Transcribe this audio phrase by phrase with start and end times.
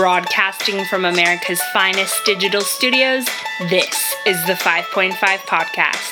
[0.00, 3.26] Broadcasting from America's finest digital studios,
[3.68, 6.08] this is the 5.5 Podcast.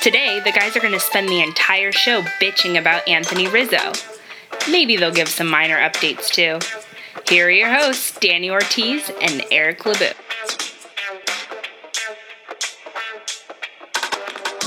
[0.00, 3.90] Today, the guys are going to spend the entire show bitching about Anthony Rizzo.
[4.70, 6.60] Maybe they'll give some minor updates too.
[7.28, 10.12] Here are your hosts, Danny Ortiz and Eric LeBeau.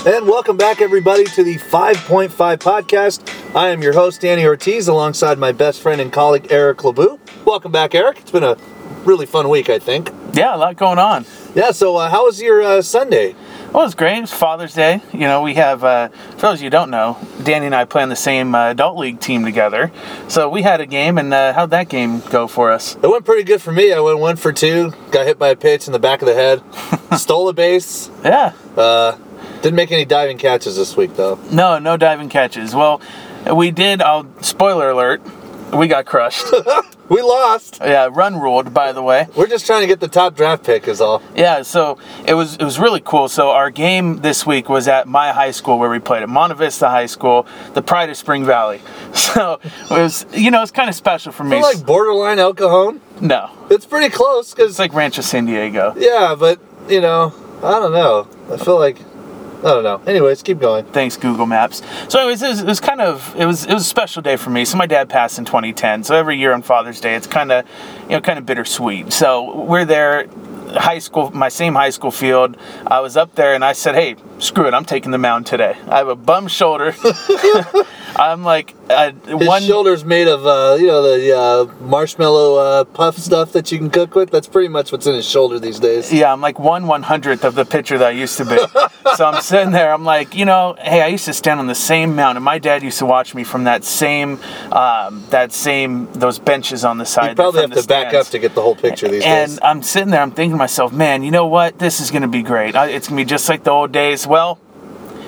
[0.05, 3.55] And welcome back, everybody, to the 5.5 podcast.
[3.55, 7.17] I am your host, Danny Ortiz, alongside my best friend and colleague, Eric LeBeau.
[7.47, 8.19] Welcome back, Eric.
[8.19, 8.57] It's been a
[9.05, 10.11] really fun week, I think.
[10.33, 11.25] Yeah, a lot going on.
[11.55, 13.37] Yeah, so uh, how was your uh, Sunday?
[13.71, 14.21] Well, it's great.
[14.21, 15.01] It's Father's Day.
[15.13, 17.85] You know, we have, uh, for those of you who don't know, Danny and I
[17.85, 19.93] play on the same uh, adult league team together.
[20.27, 22.97] So we had a game, and uh, how'd that game go for us?
[23.01, 23.93] It went pretty good for me.
[23.93, 26.33] I went one for two, got hit by a pitch in the back of the
[26.33, 26.61] head,
[27.17, 28.11] stole a base.
[28.25, 28.51] Yeah.
[28.75, 29.17] Uh,
[29.61, 31.39] didn't make any diving catches this week, though.
[31.49, 32.75] No, no diving catches.
[32.75, 33.01] Well,
[33.55, 35.21] we did, I'll, spoiler alert,
[35.73, 36.45] we got crushed.
[37.09, 37.77] We lost.
[37.79, 39.27] yeah, run ruled, by the way.
[39.33, 41.21] We're just trying to get the top draft pick, is all.
[41.37, 43.29] Yeah, so it was it was really cool.
[43.29, 46.55] So our game this week was at my high school where we played at Monte
[46.57, 48.81] Vista High School, the pride of Spring Valley.
[49.13, 51.61] So it was you know it's kind of special for me.
[51.61, 52.99] Like borderline El Cajon.
[53.21, 55.93] no, It's pretty close, because, it's like Rancho San Diego.
[55.97, 56.59] yeah, but,
[56.89, 58.27] you know, I don't know.
[58.53, 58.97] I feel like,
[59.59, 60.01] I don't know.
[60.05, 60.85] Anyways, keep going.
[60.85, 61.81] Thanks Google Maps.
[62.09, 64.35] So anyways, it was, it was kind of it was it was a special day
[64.35, 64.65] for me.
[64.65, 66.03] So my dad passed in 2010.
[66.03, 67.65] So every year on Father's Day, it's kind of
[68.03, 69.11] you know kind of bittersweet.
[69.11, 70.27] So we're there,
[70.73, 72.55] high school, my same high school field.
[72.85, 75.75] I was up there and I said, hey, screw it, I'm taking the mound today.
[75.87, 76.93] I have a bum shoulder.
[78.15, 82.83] I'm like uh, His one shoulder's made of, uh, you know, the uh, marshmallow uh,
[82.85, 84.31] puff stuff that you can cook with.
[84.31, 86.11] That's pretty much what's in his shoulder these days.
[86.11, 88.57] Yeah, I'm like one one hundredth of the pitcher that I used to be.
[89.15, 89.93] so I'm sitting there.
[89.93, 92.37] I'm like, you know, hey, I used to stand on the same mountain.
[92.37, 94.39] And my dad used to watch me from that same,
[94.71, 97.29] um, that same those benches on the side.
[97.29, 99.57] You probably have to back up to get the whole picture these And days.
[99.57, 100.21] And I'm sitting there.
[100.21, 101.79] I'm thinking to myself, man, you know what?
[101.79, 102.75] This is gonna be great.
[102.75, 104.27] It's gonna be just like the old days.
[104.27, 104.59] Well,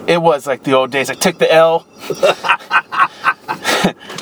[0.07, 1.09] it was like the old days.
[1.09, 1.85] I took the L.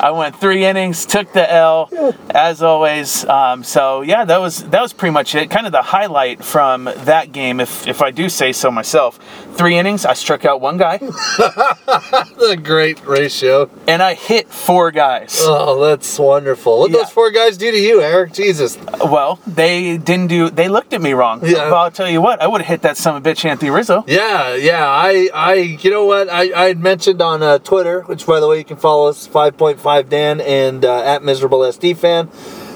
[0.00, 1.90] I went three innings, took the L,
[2.30, 3.24] as always.
[3.24, 5.50] Um, so yeah, that was that was pretty much it.
[5.50, 9.18] Kind of the highlight from that game, if if I do say so myself.
[9.58, 11.00] Three innings, I struck out one guy,
[12.48, 13.68] a great ratio.
[13.88, 15.36] and I hit four guys.
[15.40, 16.78] Oh, that's wonderful.
[16.78, 16.98] What Yeah.
[16.98, 18.32] those four guys do to you, Eric?
[18.34, 18.78] Jesus.
[19.04, 20.48] Well, they didn't do.
[20.48, 21.40] They looked at me wrong.
[21.44, 21.70] Yeah.
[21.70, 23.70] But I'll tell you what, I would have hit that son of a bitch, Anthony
[23.72, 24.04] Rizzo.
[24.06, 24.86] Yeah, yeah.
[24.86, 26.28] I, I, you know what?
[26.30, 29.26] I, I had mentioned on uh, Twitter, which by the way you can follow us
[29.26, 32.30] 5.5 Dan and uh, at miserable SD fan,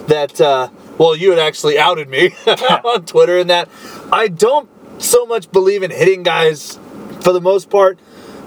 [0.08, 3.68] that uh, well you had actually outed me on Twitter, and that
[4.12, 4.68] I don't
[5.02, 6.78] so much believe in hitting guys
[7.20, 7.98] for the most part.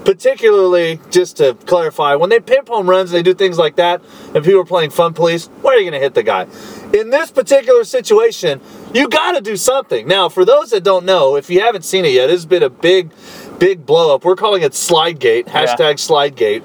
[0.04, 4.00] Particularly, just to clarify, when they pimp home runs, they do things like that,
[4.36, 5.48] and people are playing fun police.
[5.62, 6.46] Where are you going to hit the guy?
[6.92, 8.60] In this particular situation,
[8.94, 10.06] you got to do something.
[10.06, 12.70] Now, for those that don't know, if you haven't seen it yet, it's been a
[12.70, 13.10] big,
[13.58, 14.24] big blow up.
[14.24, 16.62] We're calling it Slidegate, hashtag Slidegate.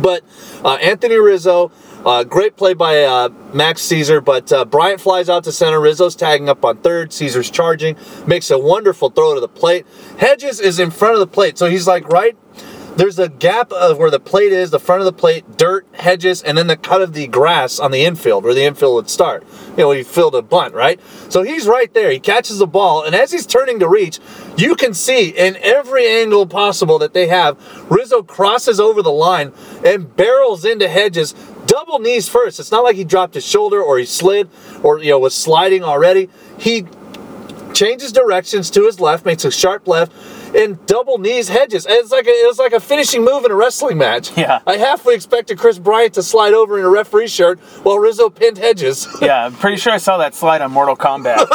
[0.00, 0.22] But
[0.64, 1.72] uh, Anthony Rizzo,
[2.04, 5.80] uh, great play by uh, Max Caesar, but uh, Bryant flies out to center.
[5.80, 7.12] Rizzo's tagging up on third.
[7.12, 7.96] Caesar's charging,
[8.26, 9.86] makes a wonderful throw to the plate.
[10.18, 12.36] Hedges is in front of the plate, so he's like right.
[12.96, 16.42] There's a gap of where the plate is, the front of the plate, dirt, hedges,
[16.42, 19.46] and then the cut of the grass on the infield where the infield would start.
[19.70, 21.00] You know, he filled a bunt, right?
[21.28, 22.10] So he's right there.
[22.10, 24.18] He catches the ball, and as he's turning to reach,
[24.56, 27.56] you can see in every angle possible that they have,
[27.90, 29.52] Rizzo crosses over the line
[29.84, 31.34] and barrels into hedges,
[31.70, 32.58] double knees first.
[32.58, 34.50] It's not like he dropped his shoulder or he slid
[34.82, 36.28] or you know was sliding already.
[36.58, 36.84] He
[37.72, 40.12] changes directions to his left, makes a sharp left,
[40.54, 41.86] and double knees hedges.
[41.88, 44.36] It's like a, it was like a finishing move in a wrestling match.
[44.36, 44.60] Yeah.
[44.66, 48.58] I halfway expected Kris Bryant to slide over in a referee shirt while Rizzo pinned
[48.58, 49.06] hedges.
[49.20, 51.46] Yeah, I'm pretty sure I saw that slide on Mortal Kombat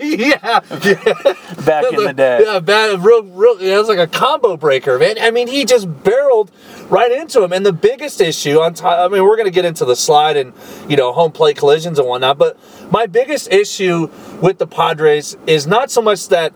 [0.00, 1.64] yeah, yeah.
[1.64, 2.42] back in the day.
[2.44, 3.58] Yeah, bad, real, real.
[3.58, 5.16] It was like a combo breaker, man.
[5.20, 6.50] I mean, he just barreled
[6.88, 7.52] right into him.
[7.52, 10.36] And the biggest issue on top, I mean, we're going to get into the slide
[10.38, 10.54] and
[10.88, 12.38] you know home plate collisions and whatnot.
[12.38, 12.58] But
[12.90, 14.08] my biggest issue
[14.40, 16.54] with the Padres is not so much that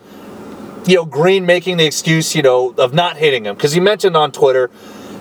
[0.87, 4.17] you know Green making the excuse, you know, of not hitting him because he mentioned
[4.17, 4.71] on Twitter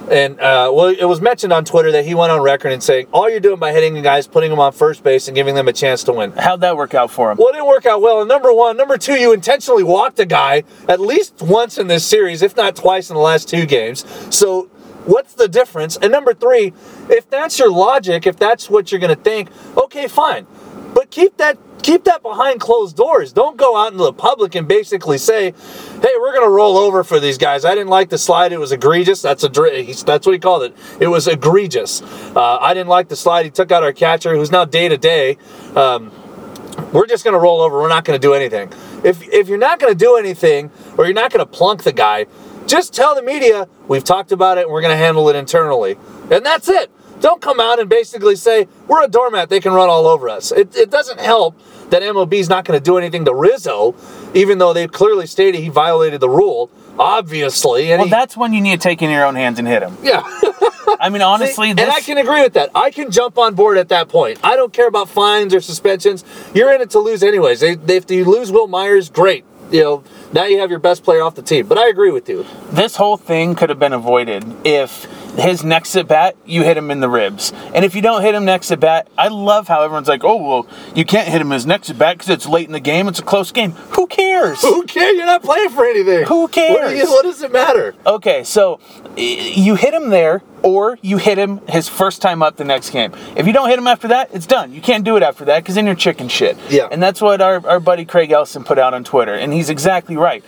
[0.09, 3.07] And uh, well, it was mentioned on Twitter that he went on record and saying,
[3.11, 5.67] "All you're doing by hitting the guys, putting them on first base, and giving them
[5.67, 7.37] a chance to win." How'd that work out for him?
[7.37, 8.21] Well, it didn't work out well.
[8.21, 12.05] And number one, number two, you intentionally walked a guy at least once in this
[12.05, 14.05] series, if not twice in the last two games.
[14.29, 14.69] So,
[15.05, 15.97] what's the difference?
[15.97, 16.71] And number three,
[17.09, 20.47] if that's your logic, if that's what you're going to think, okay, fine,
[20.93, 23.33] but keep that keep that behind closed doors.
[23.33, 25.53] Don't go out into the public and basically say,
[26.01, 28.59] "Hey, we're going to roll over for these guys." I didn't like the slide; it
[28.59, 29.21] was egregious.
[29.21, 30.75] That's a that's what he called it.
[30.99, 32.01] It was egregious.
[32.01, 33.45] Uh, I didn't like the slide.
[33.45, 35.37] He took out our catcher, who's now day to day.
[35.75, 36.11] Um,
[36.93, 37.77] we're just going to roll over.
[37.79, 38.71] We're not going to do anything.
[39.03, 41.93] If if you're not going to do anything, or you're not going to plunk the
[41.93, 42.25] guy,
[42.65, 45.97] just tell the media we've talked about it and we're going to handle it internally,
[46.29, 46.91] and that's it.
[47.19, 49.49] Don't come out and basically say we're a doormat.
[49.49, 50.51] They can run all over us.
[50.51, 51.55] It, it doesn't help
[51.89, 53.95] that MLB's not going to do anything to Rizzo,
[54.33, 56.69] even though they've clearly stated he violated the rule.
[56.99, 59.67] Obviously, and Well, he- that's when you need to take in your own hands and
[59.67, 59.97] hit him.
[60.01, 60.21] yeah.
[60.99, 62.71] I mean, honestly, and this, I can agree with that.
[62.73, 64.39] I can jump on board at that point.
[64.43, 66.23] I don't care about fines or suspensions.
[66.55, 67.59] You're in it to lose anyways.
[67.59, 69.45] They, they, if you lose Wil Myers, great.
[69.69, 70.03] You know,
[70.33, 71.67] now you have your best player off the team.
[71.67, 72.45] But I agree with you.
[72.71, 75.05] this whole thing could have been avoided if
[75.37, 78.35] his next at bat you hit him in the ribs, and if you don't hit
[78.35, 81.51] him next at bat, I love how everyone's like, "Oh well, you can't hit him
[81.51, 83.07] his next at bat because it's late in the game.
[83.07, 83.71] It's a close game.
[83.91, 85.15] Who cares?" Who cares?
[85.15, 86.25] You're not playing for anything.
[86.25, 86.97] Who What, cares?
[86.99, 87.95] you- what does it matter?
[88.05, 88.79] Okay, so
[89.15, 93.13] you hit him there, or you hit him his first time up the next game.
[93.35, 94.73] If you don't hit him after that, it's done.
[94.73, 96.57] You can't do it after that because then you're chicken shit.
[96.69, 96.87] Yeah.
[96.91, 100.17] And that's what our, our buddy Craig Ellison put out on Twitter, and he's exactly
[100.17, 100.43] right.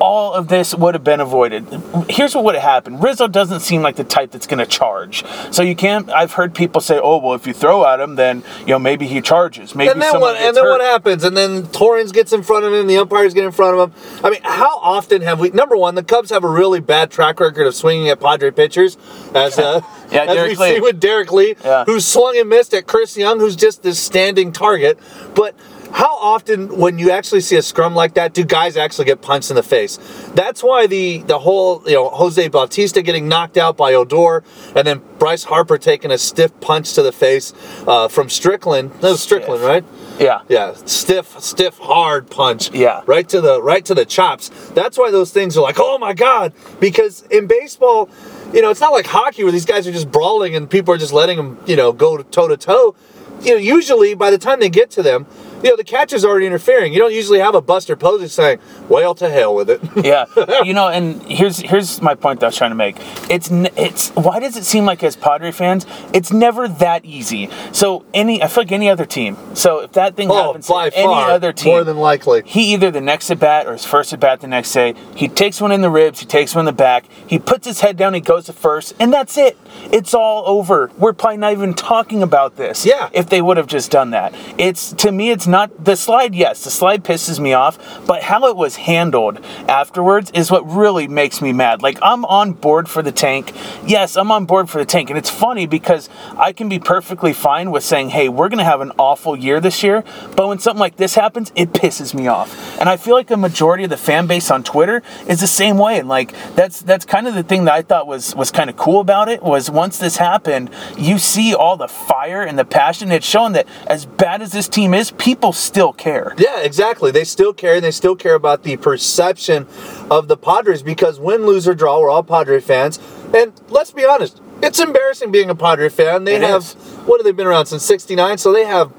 [0.00, 1.66] All of this would have been avoided.
[2.08, 5.24] Here's what would have happened Rizzo doesn't seem like the type that's going to charge.
[5.52, 8.42] So you can't, I've heard people say, oh, well, if you throw at him, then,
[8.60, 9.74] you know, maybe he charges.
[9.74, 10.42] Maybe and then someone what?
[10.42, 10.70] And then hurt.
[10.70, 11.24] what happens?
[11.24, 12.86] And then Torrens gets in front of him.
[12.86, 14.20] The umpires get in front of him.
[14.24, 15.50] I mean, how often have we?
[15.50, 18.96] Number one, the Cubs have a really bad track record of swinging at Padre pitchers,
[19.34, 19.80] as uh,
[20.10, 20.74] Yeah, as Derrek we Lee.
[20.74, 21.84] see with Derrek Lee, Yeah.
[21.84, 24.98] who swung and missed at Chris Young, who's just this standing target.
[25.34, 25.54] But
[25.94, 29.50] how often, when you actually see a scrum like that, do guys actually get punched
[29.50, 29.98] in the face?
[30.34, 34.42] That's why the the whole you know Jose Bautista getting knocked out by Odor,
[34.74, 37.52] and then Bryce Harper taking a stiff punch to the face
[37.86, 38.90] uh, from Strickland.
[38.94, 39.68] That was Strickland, Stiff.
[39.68, 39.84] right?
[40.20, 40.40] Yeah.
[40.48, 42.72] Yeah, stiff, stiff, hard punch.
[42.72, 43.02] Yeah.
[43.06, 44.48] right to the right to the chops.
[44.70, 48.10] That's why those things are like, oh my god, because in baseball,
[48.52, 50.98] you know, it's not like hockey where these guys are just brawling and people are
[50.98, 52.96] just letting them, you know, go toe to toe.
[53.42, 55.26] You know, usually by the time they get to them,
[55.64, 56.92] you know, the catcher's already interfering.
[56.92, 58.58] You don't usually have a Buster Posey saying,
[58.88, 60.26] "Well, to hell with it." yeah,
[60.62, 62.96] you know, and here's here's my point that I was trying to make.
[63.30, 67.48] It's it's why does it seem like as Padre fans, it's never that easy.
[67.72, 69.38] So any, I feel like any other team.
[69.54, 72.42] So if that thing oh, happens by to any far, other team, more than likely.
[72.44, 75.28] he either the next at bat or his first at bat the next day, he
[75.28, 77.96] takes one in the ribs, he takes one in the back, he puts his head
[77.96, 79.56] down, he goes to first, and that's it.
[79.92, 80.90] It's all over.
[80.98, 82.84] We're probably not even talking about this.
[82.84, 83.10] Yeah.
[83.12, 84.34] If they would have just done that.
[84.58, 88.46] It's to me it's not the slide, yes, the slide pisses me off, but how
[88.46, 91.82] it was handled afterwards is what really makes me mad.
[91.82, 93.52] Like I'm on board for the tank.
[93.86, 95.10] Yes, I'm on board for the tank.
[95.10, 98.80] And it's funny because I can be perfectly fine with saying, hey, we're gonna have
[98.80, 100.04] an awful year this year,
[100.36, 102.78] but when something like this happens, it pisses me off.
[102.80, 105.78] And I feel like the majority of the fan base on Twitter is the same
[105.78, 105.98] way.
[105.98, 108.76] And like that's that's kind of the thing that I thought was was kind of
[108.76, 113.10] cool about it was once this happened, you see all the fire and the passion.
[113.12, 116.34] It's shown that as bad as this team is, people still care.
[116.38, 117.10] Yeah, exactly.
[117.10, 119.66] They still care, and they still care about the perception
[120.10, 122.98] of the Padres because win, lose, or draw, we're all Padre fans.
[123.34, 126.24] And let's be honest, it's embarrassing being a Padre fan.
[126.24, 126.74] They It have, is.
[127.06, 128.38] what have they been around since 69?
[128.38, 128.92] So they have,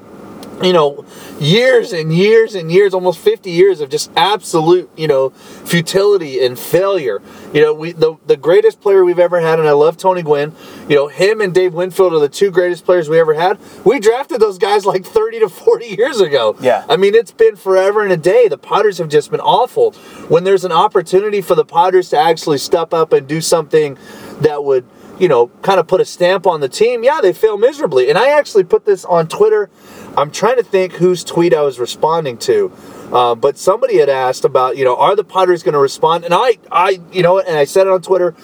[0.62, 1.04] you know,
[1.38, 6.58] years and years and years, almost 50 years of just absolute, you know, futility and
[6.58, 7.20] failure.
[7.52, 10.54] You know, we the, the greatest player we've ever had, and I love Tony Gwynn.
[10.88, 13.58] You know, him and Dave Winfield are the two greatest players we ever had.
[13.84, 16.56] We drafted those guys like 30 to 40 years ago.
[16.60, 16.86] Yeah.
[16.88, 18.48] I mean, it's been forever and a day.
[18.48, 19.92] The Potters have just been awful.
[20.28, 23.98] When there's an opportunity for the Potters to actually step up and do something
[24.40, 24.86] that would,
[25.18, 28.08] you know, kind of put a stamp on the team, yeah, they fail miserably.
[28.08, 29.70] And I actually put this on Twitter.
[30.16, 32.72] I'm trying to think whose tweet I was responding to.
[33.12, 36.24] Uh, but somebody had asked about, you know, are the Padres going to respond?
[36.24, 38.34] And I, I, you know, and I said it on Twitter.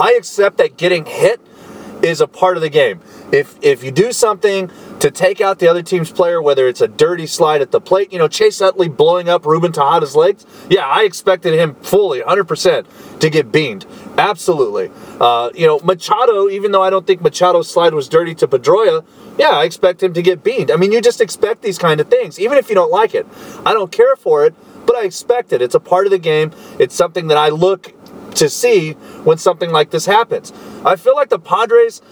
[0.00, 1.40] I accept that getting hit
[2.02, 3.00] is a part of the game.
[3.30, 6.88] If if you do something to take out the other team's player, whether it's a
[6.88, 10.86] dirty slide at the plate, you know, Chase Utley blowing up Ruben Tejada's legs, yeah,
[10.86, 13.86] I expected him fully, 100%, to get beamed.
[14.18, 14.90] Absolutely.
[15.20, 19.04] Uh, you know, Machado, even though I don't think Machado's slide was dirty to Pedroia,
[19.38, 20.70] yeah, I expect him to get beamed.
[20.70, 23.26] I mean, you just expect these kind of things, even if you don't like it.
[23.64, 24.54] I don't care for it,
[24.86, 25.62] but I expect it.
[25.62, 26.52] It's a part of the game.
[26.78, 27.94] It's something that I look
[28.34, 28.92] to see
[29.24, 30.52] when something like this happens.
[30.84, 32.02] I feel like the Padres,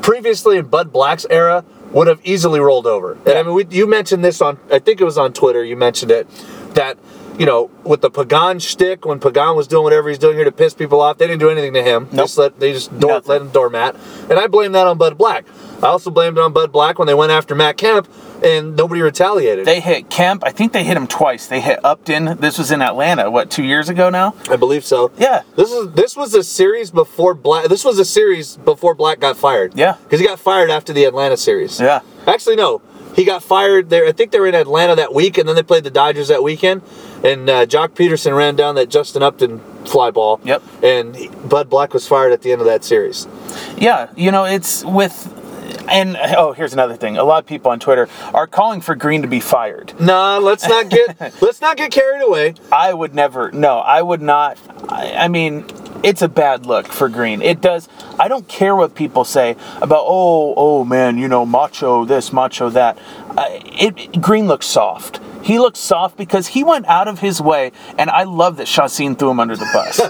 [0.00, 3.12] previously in Bud Black's era, would have easily rolled over.
[3.26, 5.64] And I mean, we, you mentioned this on, I think it was on Twitter.
[5.64, 6.28] You mentioned it
[6.74, 6.98] that
[7.42, 10.52] you know with the Pagan shtick when Pagan was doing whatever he's doing here to
[10.52, 12.04] piss people off, they didn't do anything to him.
[12.12, 12.26] Nope.
[12.26, 13.28] Just let they just door, Nothing.
[13.30, 13.96] let him doormat.
[14.30, 15.44] And I blame that on Bud Black.
[15.82, 18.08] I also blamed it on Bud Black when they went after Matt Kemp
[18.44, 19.64] and nobody retaliated.
[19.66, 20.44] They hit Kemp.
[20.46, 21.48] I think they hit him twice.
[21.48, 22.36] They hit Upton.
[22.38, 23.28] This was in Atlanta.
[23.28, 24.36] What two years ago now?
[24.48, 25.10] I believe so.
[25.18, 25.42] Yeah.
[25.56, 27.66] This is this was a series before Black.
[27.66, 29.74] This was a series before Black got fired.
[29.74, 29.96] Yeah.
[30.04, 31.80] Because he got fired after the Atlanta series.
[31.80, 32.02] Yeah.
[32.24, 32.80] Actually, no.
[33.14, 34.06] He got fired there.
[34.06, 36.42] I think they were in Atlanta that week, and then they played the Dodgers that
[36.42, 36.82] weekend.
[37.22, 40.40] And uh, Joc Pederson ran down that Justin Upton fly ball.
[40.44, 40.62] Yep.
[40.82, 43.28] And Bud Black was fired at the end of that series.
[43.76, 45.38] Yeah, you know, it's with.
[45.88, 47.16] And oh, here's another thing.
[47.16, 49.98] A lot of people on Twitter are calling for Green to be fired.
[50.00, 52.54] Nah, let's not get let's not get carried away.
[52.70, 53.50] I would never.
[53.52, 54.58] No, I would not.
[54.88, 55.64] I, I mean,
[56.02, 57.42] it's a bad look for Green.
[57.42, 57.88] It does.
[58.18, 60.04] I don't care what people say about.
[60.06, 62.98] Oh, oh man, you know, macho this, macho that.
[63.36, 65.20] Uh, it Green looks soft.
[65.42, 69.16] He looks soft because he went out of his way, and I love that Chacin
[69.16, 70.00] threw him under the bus.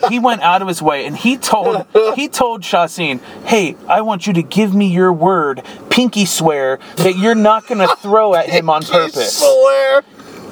[0.10, 1.86] he went out of his way, and he told
[2.16, 7.16] he told Chacin, "Hey, I want you to give me your word, pinky swear, that
[7.16, 10.02] you're not going to throw at him on purpose." swear.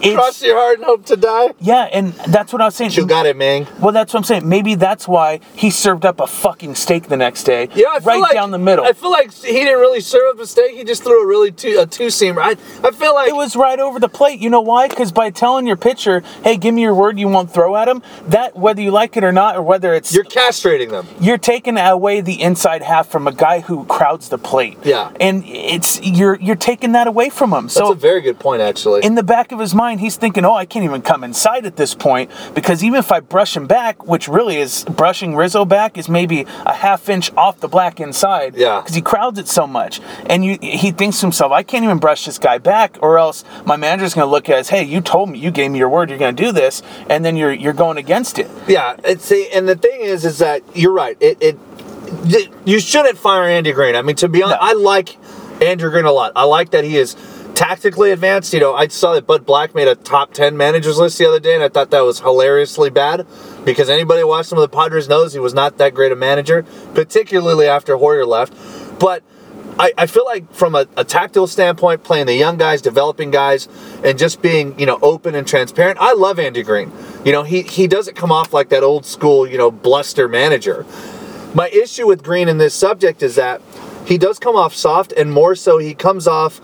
[0.02, 1.52] Cross your heart and hope to die.
[1.60, 2.92] Yeah, and that's what I was saying.
[2.92, 3.66] You got it, man.
[3.80, 4.48] Well, that's what I'm saying.
[4.48, 7.68] Maybe that's why he served up a fucking steak the next day.
[7.74, 8.84] Yeah, I feel right like, down the middle.
[8.84, 10.76] I feel like he didn't really serve up a steak.
[10.76, 12.40] He just threw a really two, a two seamer.
[12.42, 14.40] I, I feel like it was right over the plate.
[14.40, 14.88] You know why?
[14.88, 18.02] Because by telling your pitcher, "Hey, give me your word you won't throw at him,"
[18.28, 21.06] that whether you like it or not, or whether it's you're castrating them.
[21.20, 24.78] you're taking away the inside half from a guy who crowds the plate.
[24.84, 25.10] Yeah.
[25.20, 27.68] and it's you're you're taking that away from him.
[27.68, 29.04] So That's a very good point, actually.
[29.04, 31.76] in the back of his mind, he's thinking, "Oh, I can't even come inside at
[31.76, 35.98] this point because even if I brush him back, which really is brushing Rizzo back,
[35.98, 38.54] is maybe a half inch off the black inside.
[38.56, 38.80] Yeah.
[38.80, 41.98] because he crowds it so much, and you, he thinks to himself, "I can't even
[41.98, 44.68] brush this guy back, or else my manager's going to look at us.
[44.68, 47.24] Hey, you told me, you gave me your word, you're going to do this, and
[47.24, 48.48] then you're you're going against it.
[48.68, 51.16] Yeah, it's see, and the thing is, is that you're right.
[51.20, 51.58] It, it,
[52.64, 53.94] you shouldn't fire Andy Green.
[53.94, 54.68] I mean, to be honest, No.
[54.68, 55.16] I like
[55.62, 56.32] Andrew Green a lot.
[56.34, 57.14] I like that he is
[57.60, 58.54] tactically advanced.
[58.54, 61.38] You know, I saw that Bud Black made a top ten managers list the other
[61.38, 63.26] day, and I thought that was hilariously bad
[63.66, 66.16] because anybody who watched some of the Padres knows he was not that great a
[66.16, 66.64] manager,
[66.94, 68.54] particularly after Hoyer left.
[68.98, 69.22] But
[69.78, 73.68] I, I feel like from a, a tactical standpoint, playing the young guys, developing guys,
[74.02, 76.90] and just being, you know, open and transparent, I love Andy Green.
[77.26, 80.86] You know, he, he doesn't come off like that old school, you know, bluster manager.
[81.52, 83.60] My issue with Green in this subject is that
[84.06, 86.58] he does come off soft, and more so, he comes off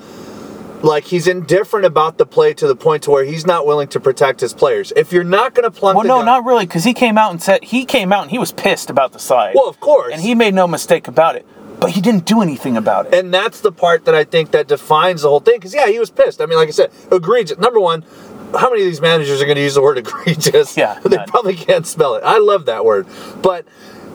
[0.83, 4.01] like he's indifferent about the play to the point to where he's not willing to
[4.01, 4.93] protect his players.
[4.97, 7.31] If you're not going to plunk Well, no, guy- not really, because he came out
[7.33, 9.55] and said he came out and he was pissed about the slide.
[9.55, 10.13] Well, of course.
[10.13, 11.47] and he made no mistake about it,
[11.81, 13.15] but he didn't do anything about it.
[13.15, 15.57] And that's the part that I think that defines the whole thing.
[15.57, 16.41] Because yeah, he was pissed.
[16.41, 17.59] I mean, like I said, egregious.
[17.59, 18.05] Number one,
[18.53, 20.77] how many of these managers are going to use the word egregious?
[20.77, 21.27] Yeah, they none.
[21.27, 22.23] probably can't spell it.
[22.25, 23.07] I love that word,
[23.43, 23.67] but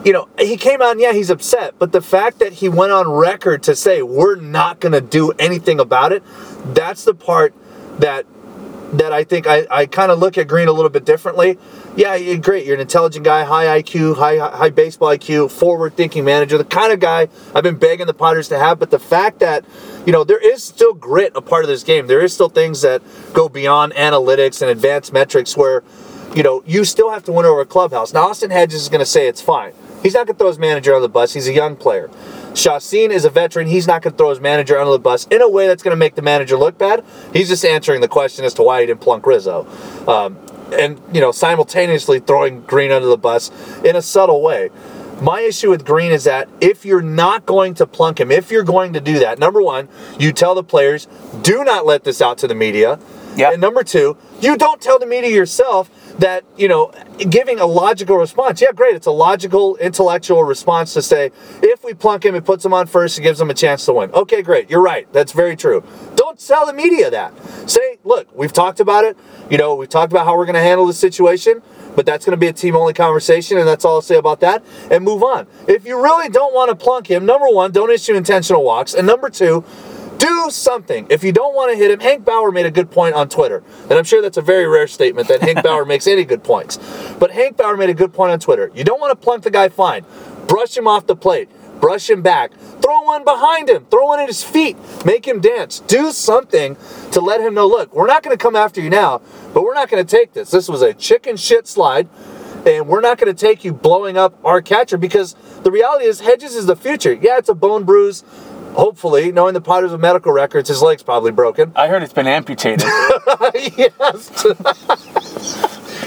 [0.03, 1.75] you know, he came out and yeah, he's upset.
[1.77, 5.29] But the fact that he went on record to say we're not going to do
[5.33, 6.23] anything about it,
[6.65, 7.53] that's the part
[7.99, 8.25] that
[8.93, 11.57] that I think I, I kind of look at Green a little bit differently.
[11.95, 12.65] Yeah, you're great.
[12.65, 16.91] You're an intelligent guy, high IQ, high high baseball IQ, forward thinking manager, the kind
[16.91, 18.79] of guy I've been begging the Potters to have.
[18.79, 19.65] But the fact that,
[20.05, 22.07] you know, there is still grit a part of this game.
[22.07, 23.01] There is still things that
[23.33, 25.83] go beyond analytics and advanced metrics where,
[26.35, 28.13] you know, you still have to win over a clubhouse.
[28.13, 29.73] Now, Austin Hedges is going to say it's fine.
[30.03, 31.33] He's not going to throw his manager on the bus.
[31.33, 32.09] He's a young player.
[32.53, 33.67] Chacin is a veteran.
[33.67, 35.93] He's not going to throw his manager under the bus in a way that's going
[35.93, 37.03] to make the manager look bad.
[37.33, 39.67] He's just answering the question as to why he didn't plunk Rizzo.
[40.07, 40.37] Um,
[40.73, 43.51] and, you know, simultaneously throwing Green under the bus
[43.83, 44.69] in a subtle way.
[45.21, 48.63] My issue with Green is that if you're not going to plunk him, if you're
[48.63, 51.07] going to do that, number one, you tell the players,
[51.43, 52.99] do not let this out to the media.
[53.35, 53.51] Yeah.
[53.51, 55.89] And number two, you don't tell the media yourself
[56.21, 58.61] that, you know, giving a logical response.
[58.61, 58.95] Yeah, great.
[58.95, 61.31] It's a logical, intellectual response to say,
[61.63, 63.93] if we plunk him, it puts him on first, it gives him a chance to
[63.93, 64.11] win.
[64.11, 64.69] Okay, great.
[64.69, 65.11] You're right.
[65.11, 65.83] That's very true.
[66.15, 67.33] Don't tell the media that.
[67.67, 69.17] Say, look, we've talked about it.
[69.49, 71.63] You know, we've talked about how we're going to handle the situation,
[71.95, 74.41] but that's going to be a team only conversation, and that's all I'll say about
[74.41, 75.47] that, and move on.
[75.67, 79.07] If you really don't want to plunk him, number one, don't issue intentional walks, and
[79.07, 79.65] number two,
[80.21, 81.07] do something.
[81.09, 83.63] If you don't want to hit him, Hank Bauer made a good point on Twitter.
[83.89, 86.77] And I'm sure that's a very rare statement that Hank Bauer makes any good points.
[87.19, 88.71] But Hank Bauer made a good point on Twitter.
[88.75, 90.05] You don't want to plunk the guy, fine.
[90.47, 91.49] Brush him off the plate.
[91.79, 92.53] Brush him back.
[92.53, 93.87] Throw one behind him.
[93.89, 94.77] Throw one at his feet.
[95.03, 95.79] Make him dance.
[95.79, 96.77] Do something
[97.11, 99.21] to let him know look, we're not going to come after you now,
[99.55, 100.51] but we're not going to take this.
[100.51, 102.07] This was a chicken shit slide
[102.65, 106.19] and we're not going to take you blowing up our catcher because the reality is
[106.19, 107.13] Hedges is the future.
[107.13, 108.23] Yeah, it's a bone bruise.
[108.73, 111.71] Hopefully, knowing the Padres medical records, his leg's probably broken.
[111.75, 112.81] I heard it's been amputated.
[113.77, 114.45] yes.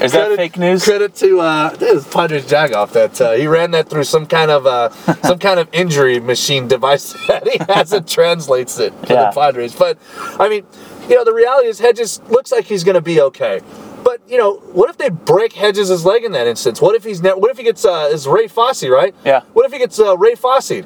[0.00, 0.83] Is that fake news?
[0.85, 4.50] Credit to uh, this is Padres Jagoff that uh, he ran that through some kind
[4.50, 4.88] of uh,
[5.23, 9.30] some kind of injury machine device that he has and translates it to Yeah.
[9.30, 9.75] the Padres.
[9.75, 9.99] But
[10.40, 10.66] I mean,
[11.09, 13.61] you know, the reality is Hedges looks like he's going to be okay.
[14.02, 16.80] But you know, what if they break Hedges' leg in that instance?
[16.80, 19.14] What if he's ne- what if he gets uh, is Ray Fosse right?
[19.25, 19.42] Yeah.
[19.52, 20.83] What if he gets uh, Ray Fosse,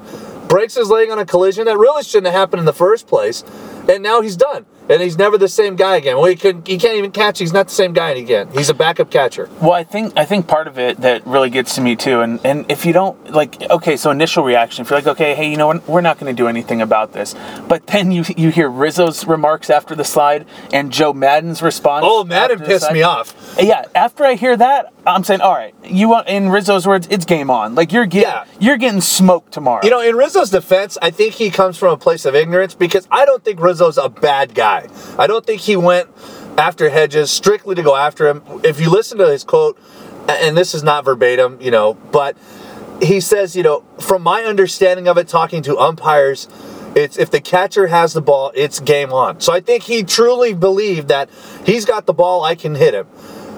[0.49, 3.45] breaks his leg on a collision that really shouldn't have happened in the first place,
[3.89, 6.17] and now he's done, and he's never the same guy again.
[6.17, 7.39] Well, he can he can't even catch.
[7.39, 8.49] He's not the same guy again.
[8.53, 9.49] He's a backup catcher.
[9.61, 12.41] Well, I think I think part of it that really gets to me too, and
[12.45, 15.57] and if you don't like, okay, so initial reaction, if you're like, okay, hey, you
[15.57, 17.35] know, what, we're not going to do anything about this,
[17.69, 22.05] but then you you hear Rizzo's remarks after the slide and Joe Maddon's response.
[22.09, 23.35] Oh, Maddon pissed me off.
[23.61, 27.25] Yeah, after I hear that, I'm saying, all right, you want in Rizzo's words, it's
[27.25, 27.75] game on.
[27.75, 28.45] Like you're getting Yeah.
[28.61, 29.81] you're getting smoked tomorrow.
[29.85, 33.07] You know, in Rizzo's defense, I think he comes from a place of ignorance because
[33.11, 34.78] I don't think Rizzo's a bad guy.
[35.19, 36.09] I don't think he went
[36.57, 38.43] after Hedges strictly to go after him.
[38.65, 39.79] If you listen to his quote,
[40.29, 42.37] and this is not verbatim, you know, but
[43.01, 46.49] he says, you know, from my understanding of it, talking to umpires,
[46.95, 49.41] it's if the catcher has the ball, it's game on.
[49.41, 51.31] So I think he truly believed that
[51.65, 53.07] he's got the ball, I can hit him.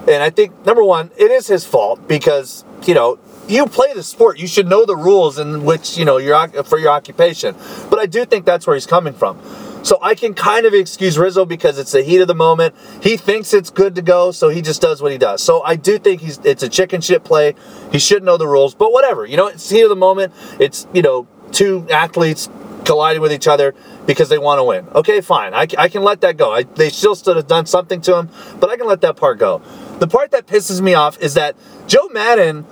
[0.08, 4.02] And I think number one, it is his fault because you know you play the
[4.02, 7.54] sport, you should know the rules in which you know your for your occupation.
[7.88, 9.38] But I do think that's where he's coming from.
[9.82, 12.74] So I can kind of excuse Rizzo because it's the heat of the moment.
[13.02, 15.42] He thinks it's good to go, so he just does what he does.
[15.42, 17.54] So I do think he's it's a chicken shit play.
[17.90, 19.24] He should know the rules, but whatever.
[19.24, 20.32] You know, it's heat of the moment.
[20.58, 22.48] It's you know two athletes
[22.84, 23.74] colliding with each other
[24.06, 24.86] because they want to win.
[24.94, 25.54] Okay, fine.
[25.54, 26.52] I, I can let that go.
[26.52, 29.38] I, they still should have done something to him, but I can let that part
[29.38, 29.62] go.
[29.98, 31.56] The part that pisses me off is that
[31.86, 32.66] Joe Maddon,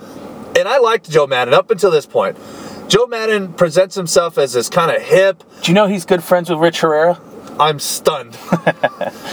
[0.57, 2.37] and I liked Joe Maddon up until this point.
[2.89, 5.43] Joe Maddon presents himself as this kind of hip.
[5.61, 7.21] Do you know he's good friends with Rich Herrera?
[7.59, 8.37] I'm stunned.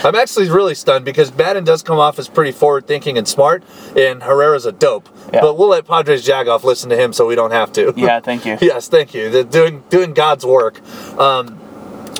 [0.04, 3.62] I'm actually really stunned because Maddon does come off as pretty forward thinking and smart,
[3.96, 5.08] and Herrera's a dope.
[5.32, 5.40] Yeah.
[5.40, 7.94] But we'll let Padres Jagoff listen to him so we don't have to.
[7.96, 8.58] Yeah, thank you.
[8.60, 9.30] yes, thank you.
[9.30, 10.80] They're doing doing God's work.
[11.18, 11.58] Um,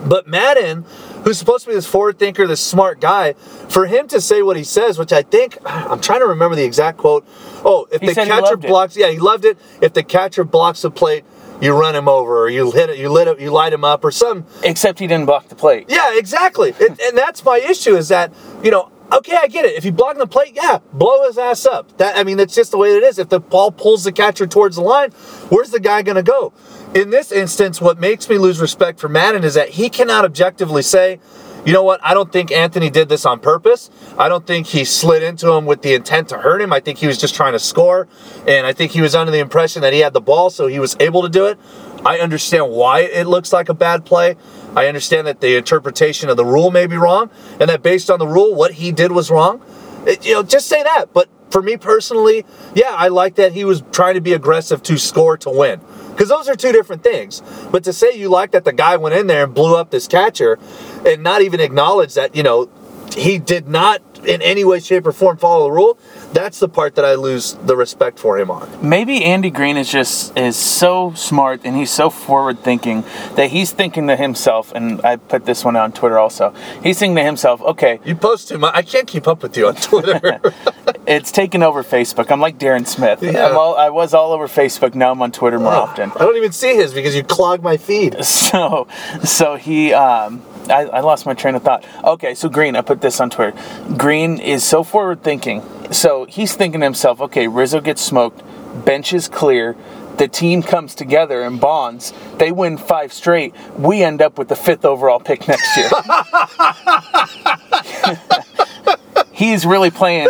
[0.05, 0.85] but Maddon,
[1.25, 3.33] who's supposed to be this forward thinker, this smart guy,
[3.69, 6.65] for him to say what he says, which I think I'm trying to remember the
[6.65, 7.27] exact quote.
[7.65, 8.69] Oh, if He the catcher loved it.
[8.69, 9.59] blocks, yeah, he loved it.
[9.81, 11.25] If the catcher blocks the plate,
[11.61, 14.05] you run him over, or you hit it, you lit it, you light him up,
[14.05, 15.87] or some Except he didn't block the plate.
[15.89, 16.75] yeah, exactly.
[16.81, 19.77] and, and that's my issue is that, you know, okay, I get it.
[19.77, 21.97] If you block the plate, yeah, blow his ass up.
[21.99, 23.19] That I mean, that's just the way it is.
[23.19, 25.11] If the ball pulls the catcher towards the line,
[25.49, 26.53] where's the guy going to go?
[26.95, 30.83] In this instance, what makes me lose respect for Maddon is that he cannot objectively
[30.83, 31.21] say,
[31.67, 33.91] you know what, I don't think Anthony did this on purpose.
[34.17, 36.73] I don't think he slid into him with the intent to hurt him.
[36.73, 38.07] I think he was just trying to score.
[38.47, 40.79] And I think he was under the impression that he had the ball, so he
[40.79, 41.59] was able to do it.
[42.05, 44.37] I understand why it looks like a bad play.
[44.77, 48.21] I understand that the interpretation of the rule may be wrong, and that based on
[48.21, 49.61] the rule, what he did was wrong.
[50.07, 51.07] It- you know, just say that.
[51.13, 54.99] But for me personally, yeah, I like that he was trying to be aggressive to
[54.99, 55.81] score to win.
[56.11, 57.43] Because those are two different things.
[57.71, 60.09] But to say you like that the guy went in there and blew up this
[60.09, 60.59] catcher
[61.07, 62.69] and not even acknowledge that, you know,
[63.17, 65.99] he did not in any way, shape, or form follow the rule,
[66.33, 68.69] that's the part that I lose the respect for him on.
[68.87, 73.03] Maybe Andy Green is just is so smart and he's so forward thinking
[73.37, 76.55] that he's thinking to himself, and I put this one on Twitter also.
[76.83, 78.75] He's thinking to himself, okay, You post too much.
[78.75, 80.41] I can't keep up with you on Twitter.
[81.07, 82.31] it's taken over Facebook.
[82.31, 83.23] I'm like Darren Smith.
[83.23, 83.49] Yeah.
[83.49, 84.95] I'm all, I was all over Facebook.
[84.95, 86.11] Now I'm on Twitter more often.
[86.13, 88.17] I don't even see his because you clog my feed.
[88.47, 88.87] So,
[89.25, 91.85] so he, um, I, I lost my train of thought.
[92.05, 93.57] Okay, so Green, I put this on Twitter.
[93.97, 95.63] Green is so forward thinking.
[95.93, 98.43] So he's thinking to himself, okay, Rizzo gets smoked,
[98.85, 99.77] bench is clear,
[100.17, 102.13] the team comes together and bonds.
[102.39, 103.55] They win five straight.
[103.79, 105.91] We end up with the fifth overall pick next year.
[109.33, 110.29] he's really playing.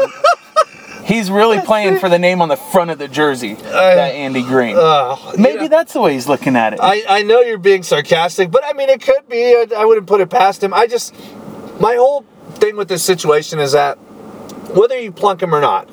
[1.06, 3.54] He's really playing for the name on the front of the jersey.
[3.54, 4.76] that Andy Green.
[4.76, 6.80] Uh, Maybe know- that's the way he's looking at it.
[6.82, 9.54] I, I know you're being sarcastic, but I mean, it could be.
[9.54, 10.74] I, I wouldn't put it past him.
[10.74, 11.14] I just,
[11.80, 13.94] my whole thing with this situation is that
[14.74, 15.88] whether you plunk him or not,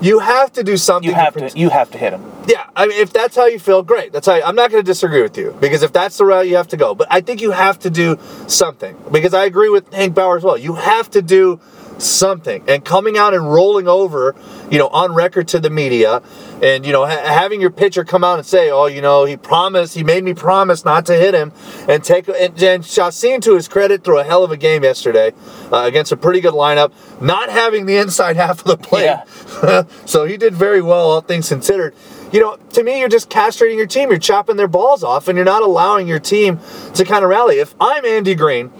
[0.00, 1.08] you have to do something.
[1.08, 1.58] you have protect- to.
[1.58, 2.24] You have to hit him.
[2.48, 4.12] Yeah, I mean, if that's how you feel, great.
[4.12, 6.48] That's how you, I'm not going to disagree with you because if that's the route
[6.48, 9.68] you have to go, but I think you have to do something because I agree
[9.68, 10.56] with Hank Bauer as well.
[10.56, 11.60] You have to do
[11.98, 14.34] something, and coming out and rolling over,
[14.70, 16.22] you know, on record to the media,
[16.62, 19.36] and you know, ha- having your pitcher come out and say, "Oh, you know, he
[19.36, 21.52] promised, he made me promise not to hit him,"
[21.88, 25.32] and take and, and Chacin, to his credit, threw a hell of a game yesterday
[25.72, 29.04] uh, against a pretty good lineup, not having the inside half of the plate.
[29.04, 29.84] Yeah.
[30.04, 31.94] so he did very well, all things considered.
[32.32, 34.10] you know, to me, you're just castrating your team.
[34.10, 36.58] You're chopping their balls off, and you're not allowing your team
[36.94, 37.58] to kind of rally.
[37.58, 38.70] If I'm Andy Green,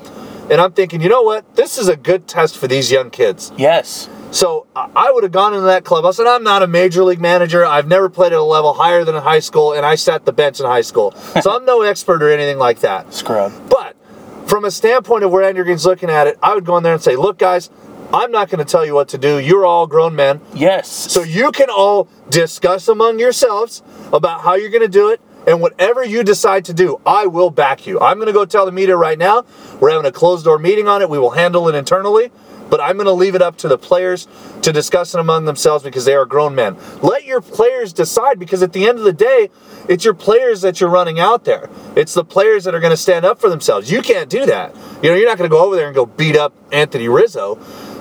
[0.51, 3.53] and I'm thinking, you know what, this is a good test for these young kids.
[3.57, 4.09] Yes.
[4.31, 7.65] So I would have gone into that clubhouse, and I'm not a major league manager.
[7.65, 10.33] I've never played at a level higher than in high school, and I sat the
[10.33, 11.15] bench in high school.
[11.43, 13.13] So I'm no expert or anything like that.
[13.15, 13.53] Scrub.
[13.69, 13.95] But
[14.49, 16.95] from a standpoint of where Andrew Green's looking at it, I would go in there
[16.95, 17.71] and say, look, guys,
[18.13, 19.39] I'm not going to tell you what to do.
[19.39, 20.41] You're all grown men.
[20.55, 20.89] Yes.
[20.89, 23.83] So you can all discuss among yourselves
[24.13, 25.21] about how you're going to do it.
[25.47, 28.01] And whatever you decide to do, I will back you.
[28.01, 29.45] I'm going to go tell the media right now.
[29.81, 31.09] We're having a closed door meeting on it.
[31.09, 32.33] We will handle it internally.
[32.69, 34.27] But I'm going to leave it up to the players
[34.63, 36.77] to discuss it among themselves because they are grown men.
[37.01, 39.51] Let your players decide because at the end of the day,
[39.89, 41.71] it's your players that you're running out there.
[41.95, 43.91] It's the players that are going to stand up for themselves.
[43.91, 44.75] You can't do that.
[45.01, 47.57] You know, you're not going to go over there and go beat up Anthony Rizzo.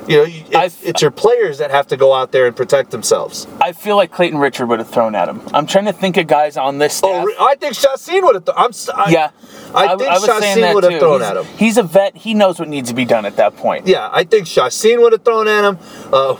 [0.07, 3.47] You know, it, it's your players that have to go out there and protect themselves.
[3.61, 5.41] I feel like Clayton Richard would have thrown at him.
[5.53, 7.25] I'm trying to think of guys on this staff.
[7.27, 8.45] Oh, I think Chacin would have.
[8.45, 8.71] Th- I'm.
[8.93, 9.31] I, yeah.
[9.73, 11.45] I, think saying Chacin that would have thrown he's, at him.
[11.57, 12.15] He's a vet.
[12.15, 13.87] He knows what needs to be done at that point.
[13.87, 15.79] Yeah, I think Chacin would have thrown at him.
[16.13, 16.37] Uh,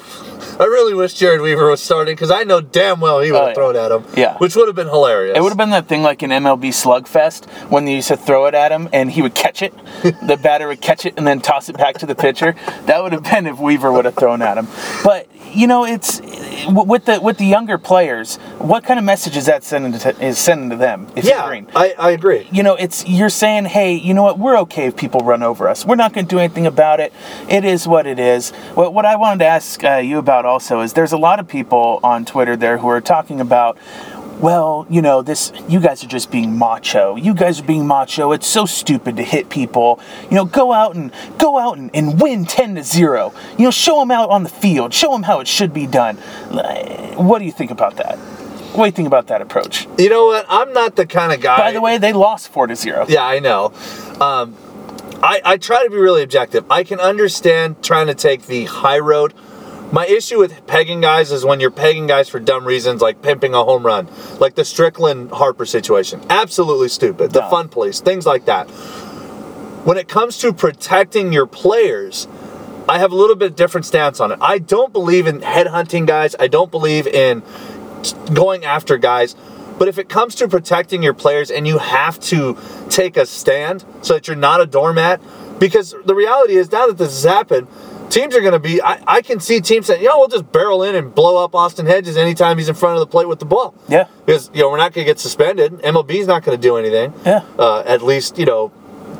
[0.59, 3.41] I really wish Jered Weaver was starting because I know damn well he would Oh,
[3.41, 3.53] have yeah.
[3.55, 4.05] thrown at him.
[4.15, 4.37] Yeah.
[4.37, 5.37] which would have been hilarious.
[5.37, 8.45] It would have been that thing like an MLB Slugfest when they used to throw
[8.45, 9.73] it at him and he would catch it.
[10.25, 12.55] the batter would catch it and then toss it back to the pitcher.
[12.85, 14.67] That would have been if Weaver would have thrown at him.
[15.03, 16.19] But you know, it's
[16.67, 18.37] with the with the younger players.
[18.57, 21.07] What kind of message is that sending to is sending to them?
[21.15, 21.41] If Yeah?
[21.75, 22.47] I, I agree.
[22.51, 24.39] you know, it's you're saying, hey, you know what?
[24.39, 25.85] We're okay if people run over us.
[25.85, 27.13] We're not going to do anything about it.
[27.49, 28.51] It is what it is.
[28.75, 31.47] What, what I wanted to ask uh, you about also is there's a lot of
[31.47, 33.77] people on Twitter there who are talking about.
[34.39, 37.15] Well, you know, this you guys are just being macho.
[37.15, 38.31] You guys are being macho.
[38.31, 39.99] It's so stupid to hit people.
[40.29, 43.33] You know, go out and go out and, and win 10 to 0.
[43.57, 44.93] You know, show them out on the field.
[44.93, 46.17] Show them how it should be done.
[47.15, 48.17] What do you think about that?
[48.75, 49.87] What do you think about that approach?
[49.97, 50.45] You know what?
[50.49, 51.57] I'm not the kind of guy.
[51.57, 53.05] By the way, they lost 4 to 0.
[53.07, 53.71] Yeah, I know.
[54.19, 54.55] Um,
[55.23, 56.69] I, I try to be really objective.
[56.69, 59.33] I can understand trying to take the high road.
[59.95, 63.53] My issue with pegging guys is when you're pegging guys for dumb reasons, like pimping
[63.53, 64.09] a home run,
[64.41, 66.21] like the Strickland Harper situation.
[66.29, 67.31] Absolutely stupid.
[67.31, 67.49] The Dumb.
[67.49, 68.65] fun police, things like that.
[69.85, 72.27] When it comes to protecting your players,
[72.89, 74.39] I have a little bit different stance on it.
[74.41, 76.35] I don't believe in headhunting guys.
[76.37, 77.41] I don't believe in
[78.33, 79.37] going after guys.
[79.79, 82.57] But if it comes to protecting your players and you have to
[82.89, 85.21] take a stand so that you're not a doormat,
[85.57, 87.67] because the reality is now that this has happened,
[88.09, 88.81] teams are going to be.
[88.81, 91.55] I, I can see teams saying, you know, we'll just barrel in and blow up
[91.55, 93.75] Austin Hedges anytime he's in front of the plate with the ball.
[93.87, 94.07] Yeah.
[94.25, 95.73] Because, you know, we're not going to get suspended.
[95.73, 97.13] MLB's not going to do anything.
[97.25, 97.43] Yeah.
[97.57, 98.71] Uh, at least, you know,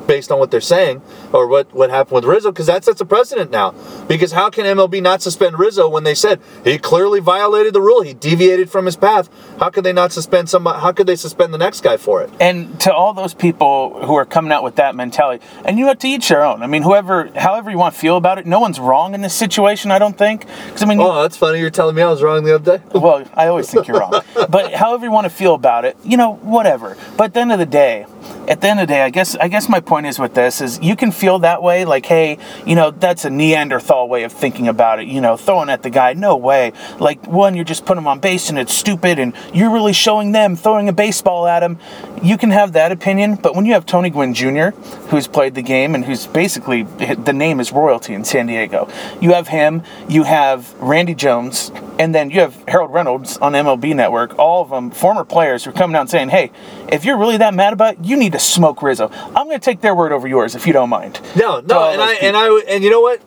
[0.07, 1.01] based on what they're saying
[1.33, 3.73] or what, what happened with Rizzo, because that sets a precedent now.
[4.07, 8.01] Because how can MLB not suspend Rizzo when they said he clearly violated the rule?
[8.01, 9.29] He deviated from his path.
[9.59, 10.79] How could they not suspend somebody?
[10.79, 12.29] How could they suspend the next guy for it?
[12.39, 15.97] and to all those people who are coming out with that mentality and you have
[15.97, 18.59] to each their own i mean whoever however you want to feel about it no
[18.59, 21.59] one's wrong in this situation i don't think because i mean Oh, that's funny.
[21.59, 22.83] You're telling me I was wrong the other day.
[22.99, 24.11] well i always think you're wrong
[24.49, 27.51] but however you want to feel about it you know whatever but at the end
[27.51, 28.05] of the day
[28.47, 30.61] at the end of the day i guess i guess my point is with this
[30.61, 34.31] is you can feel that way like hey you know that's a neanderthal way of
[34.31, 36.73] thinking about it you know throwing at the guy no way.
[36.99, 40.31] Like one you're just putting him on base and it's stupid and you're really showing
[40.31, 41.77] them throwing a baseball at him.
[42.21, 44.69] You can have that opinion but when you have tony gwynn jr
[45.09, 48.89] who's played the game and who's basically the name is royalty in san diego.
[49.21, 53.95] You have him you have randy jones and then you have harold reynolds on mlb
[53.95, 56.51] network all of them former players who are coming out and saying hey
[56.89, 59.59] if you're really that mad about it you need to smoke rizzo i'm going to
[59.59, 62.27] take their word over yours if you don't mind No, no, and I people.
[62.27, 63.21] and I and you know what?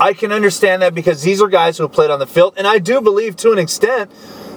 [0.00, 2.66] I can understand that because these are guys who have played on the field, and
[2.66, 4.10] I do believe to an extent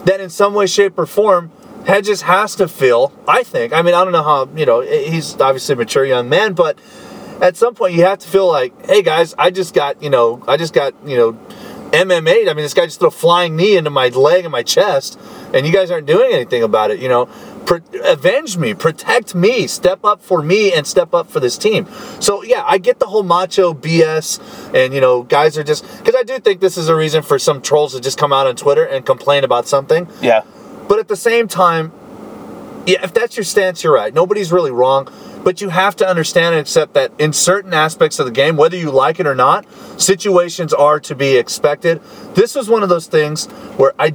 [0.05, 1.51] that in some way, shape, or form,
[1.85, 3.11] Hedges has to feel.
[3.27, 3.73] I think.
[3.73, 4.47] I mean, I don't know how.
[4.55, 6.79] You know, he's obviously a mature young man, but
[7.41, 10.41] at some point, you have to feel like, hey guys, I just got you know,
[10.47, 11.33] I just got you know,
[11.91, 12.47] MMA.
[12.49, 15.19] I mean, this guy just threw a flying knee into my leg and my chest,
[15.53, 16.99] and you guys aren't doing anything about it.
[16.99, 17.27] You know,
[18.03, 21.87] avenge me, protect me, step up for me, and step up for this team.
[22.19, 26.15] So yeah, I get the whole macho BS, and you know, guys are just because
[26.15, 28.55] I do think this is a reason for some trolls to just come out on
[28.55, 30.07] Twitter and complain about something.
[30.21, 30.41] yeah
[30.87, 31.91] But at the same time,
[32.85, 34.13] yeah, if that's your stance, you're right.
[34.13, 35.07] Nobody's really wrong.
[35.43, 38.77] But you have to understand and accept that in certain aspects of the game, whether
[38.77, 39.65] you like it or not,
[39.97, 42.01] situations are to be expected.
[42.33, 43.47] This was one of those things
[43.77, 44.13] where I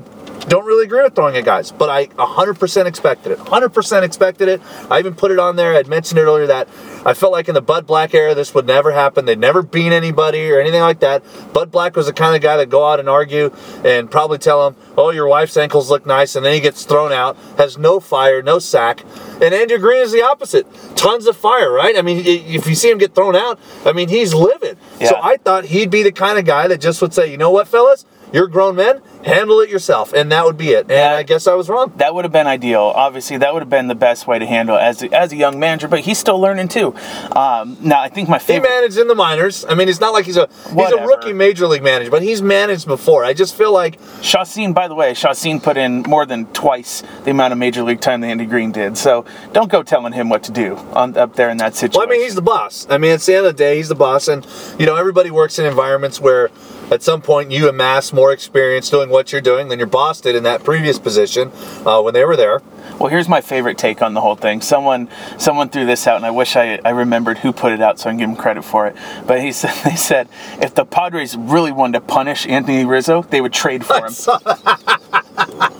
[0.49, 3.39] Don't really agree with throwing at guys, but I 100% expected it.
[3.39, 4.63] 100% expected it.
[4.91, 5.75] I even put it on there.
[5.75, 6.69] I'd mentioned it earlier that
[7.05, 9.25] I felt like in the Bud Black era, this would never happen.
[9.25, 11.23] They'd never beat anybody or anything like that.
[11.53, 13.51] Bud Black was the kind of guy that go out and argue
[13.85, 17.13] and probably tell him, "Oh, your wife's ankles look nice," and then he gets thrown
[17.13, 19.05] out, has no fire, no sack.
[19.41, 20.67] And Andrew Green is the opposite.
[20.97, 21.97] Tons of fire, right?
[21.97, 24.77] I mean, if you see him get thrown out, I mean, he's livid.
[25.01, 25.11] Yeah.
[25.11, 27.51] So I thought he'd be the kind of guy that just would say, "You know
[27.51, 28.05] what, fellas?
[28.31, 29.01] You're grown men.
[29.25, 30.81] Handle it yourself," and that would be it.
[30.83, 31.15] And Yeah.
[31.15, 31.93] I guess I was wrong.
[31.97, 32.93] That would have been ideal.
[32.95, 35.37] Obviously, that would have been the best way to handle it as a, as a
[35.37, 35.89] young manager.
[35.89, 36.88] But he's still learning too.
[37.33, 38.69] Um, now, I think my favorite.
[38.69, 39.65] He managed in the minors.
[39.69, 42.43] I mean, it's not like he's a he's a rookie major league manager, but he's
[42.43, 43.25] managed before.
[43.25, 47.31] I just feel like Chacin, by the way, Chacin put in more than twice the
[47.31, 48.97] amount of major league time that Andy Green did.
[48.97, 51.99] So don't go telling him what to do on, up there in that situation.
[51.99, 52.87] Well, I mean, he's the boss.
[52.91, 54.47] I mean, at the end of the day, he's the boss, and
[54.79, 56.51] you know, everybody works in environments where,
[56.91, 60.35] at some point, you amass more experience doing what you're doing than your boss did
[60.35, 61.51] in that previous position
[61.85, 62.63] uh, when they were there.
[62.99, 64.61] Well, here's my favorite take on the whole thing.
[64.61, 67.99] Someone someone threw this out, and I wish I, I remembered who put it out,
[67.99, 68.97] so I can give him credit for it.
[69.27, 70.29] But he said they said
[70.61, 74.15] if the Padres really wanted to punish Anthony Rizzo, they would trade for him.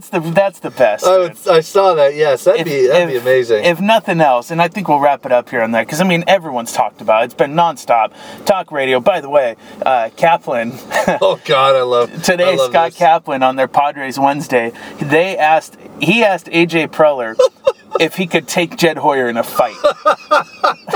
[0.00, 1.04] that's the that's the best.
[1.04, 2.14] I, would, I saw that.
[2.14, 3.64] Yes, that'd be that'd be amazing.
[3.64, 6.04] If nothing else, and I think we'll wrap it up here on that because I
[6.04, 7.26] mean everyone's talked about it.
[7.26, 8.12] It's been nonstop
[8.46, 9.00] talk radio.
[9.00, 10.72] By the way, uh, Kaplan
[11.20, 12.56] oh God, I love I today.
[12.56, 12.98] love Scott this.
[12.98, 14.72] Kaplan on their Padres Wednesday.
[15.00, 17.36] They asked he asked AJ Preller
[18.00, 19.76] if he could take Jed Hoyer in a fight.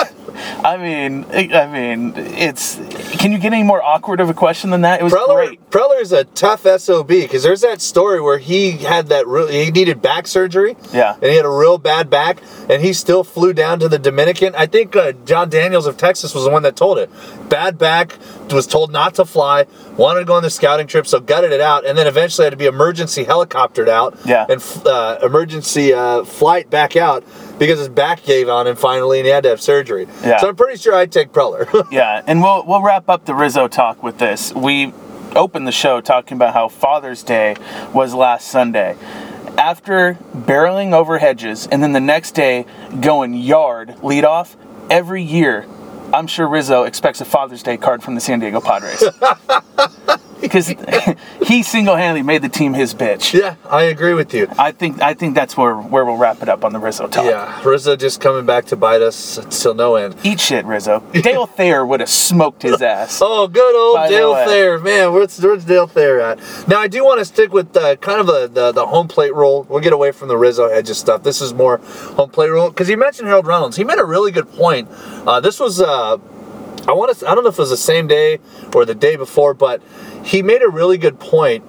[0.64, 2.76] I mean, I mean, it's.
[3.18, 5.00] Can you get any more awkward of a question than that?
[5.00, 5.70] It was Preller, great.
[5.70, 9.70] Preller is a tough SOB because there's that story where he had that real, he
[9.70, 10.76] needed back surgery.
[10.92, 11.14] Yeah.
[11.14, 14.54] And he had a real bad back, and he still flew down to the Dominican.
[14.54, 17.10] I think uh, Jon Daniels of Texas was the one that told it.
[17.48, 18.18] Bad back,
[18.50, 21.60] was told not to fly, wanted to go on the scouting trip, so gutted it
[21.60, 24.16] out, and then eventually had to be emergency helicoptered out.
[24.24, 24.46] Yeah.
[24.48, 27.24] And uh, emergency uh, flight back out
[27.58, 30.06] because his back gave on him finally, and he had to have surgery.
[30.22, 30.38] Yeah.
[30.38, 31.64] So I'm pretty sure I'd take Preller.
[31.90, 34.52] Yeah, and we'll we'll wrap up the Rizzo talk with this.
[34.54, 34.92] We
[35.36, 37.56] opened the show talking about how Father's Day
[37.92, 38.96] was last Sunday.
[39.58, 42.66] After barreling over hedges and then the next day
[43.00, 44.56] going yard leadoff,
[44.90, 45.66] every year,
[46.12, 49.02] I'm sure Rizzo expects a Father's Day card from the San Diego Padres.
[50.44, 50.68] Because
[51.46, 53.32] he single-handedly made the team his bitch.
[53.32, 54.46] yeah, I agree with you.
[54.58, 57.24] I think I think that's where where we'll wrap it up on the Rizzo talk.
[57.24, 60.16] Yeah, Rizzo just coming back to bite us till no end.
[60.22, 61.00] Eat shit, Rizzo.
[61.14, 63.20] Dale Thayer would have smoked his ass.
[63.22, 64.34] Oh, good old By Dale.
[64.34, 65.12] Thayer, man.
[65.14, 66.38] Where's, where's Dale Thayer at?
[66.68, 69.34] Now, I do want to stick with uh, kind of a, the the home plate
[69.34, 69.64] rule.
[69.70, 71.22] We'll get away from the Rizzo hedges stuff.
[71.22, 71.78] This is more
[72.16, 73.78] home plate rule because you mentioned Harold Reynolds.
[73.78, 74.88] He made a really good point.
[75.26, 75.80] Uh, this was.
[75.80, 76.18] Uh,
[76.86, 77.28] I want to.
[77.28, 78.38] I don't know if it was the same day
[78.74, 79.82] or the day before, but
[80.22, 81.64] he made a really good point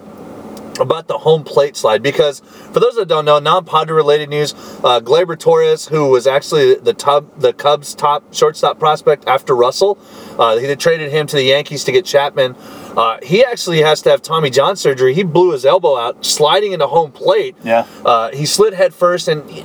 [0.77, 4.99] about the home plate slide because for those that don't know, non-Padre related news, uh,
[4.99, 9.97] Gleyber Torres, who was actually the tub, the Cubs' top shortstop prospect after Russell,
[10.37, 12.57] uh, they traded him to the Yankees to get Chapman.
[12.97, 15.13] Uh, he actually has to have Tommy John surgery.
[15.13, 17.55] He blew his elbow out sliding into home plate.
[17.63, 17.85] Yeah.
[18.03, 19.63] Uh, he slid head first, and he-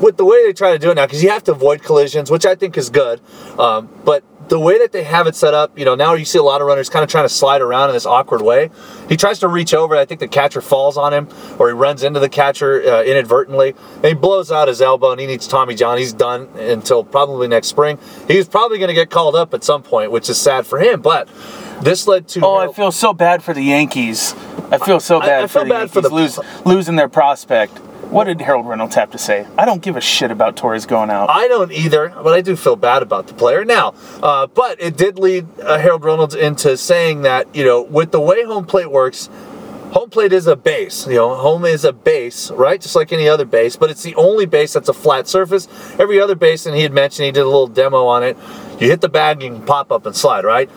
[0.00, 2.32] with the way they try to do it now, because you have to avoid collisions,
[2.32, 3.20] which I think is good.
[3.60, 6.38] Um, but the way that they have it set up, you know, now you see
[6.38, 8.70] a lot of runners kind of trying to slide around in this awkward way.
[9.08, 9.94] He tries to reach over.
[9.96, 13.74] I think the catcher falls on him, or he runs into the catcher uh, inadvertently,
[13.96, 15.98] and he blows out his elbow, and he needs Tommy John.
[15.98, 17.98] He's done until probably next spring.
[18.26, 21.02] He's probably going to get called up at some point, which is sad for him.
[21.02, 21.28] But
[21.82, 24.34] this led to Oh, I feel so bad for the Yankees.
[24.70, 27.08] I feel so bad I for feel the bad Yankees for the- lose, losing their
[27.08, 27.78] prospect.
[28.10, 29.46] What did Harold Reynolds have to say?
[29.58, 31.28] I don't give a shit about Torres going out.
[31.28, 33.92] I don't either, but I do feel bad about the player now.
[34.22, 38.20] Uh, but it did lead uh, Harold Reynolds into saying that you know, with the
[38.20, 39.28] way home plate works,
[39.92, 41.06] home plate is a base.
[41.06, 42.80] You know, home is a base, right?
[42.80, 45.68] Just like any other base, but it's the only base that's a flat surface.
[45.98, 48.38] Every other base, and he had mentioned he did a little demo on it.
[48.80, 50.70] You hit the bag, you can pop up and slide, right?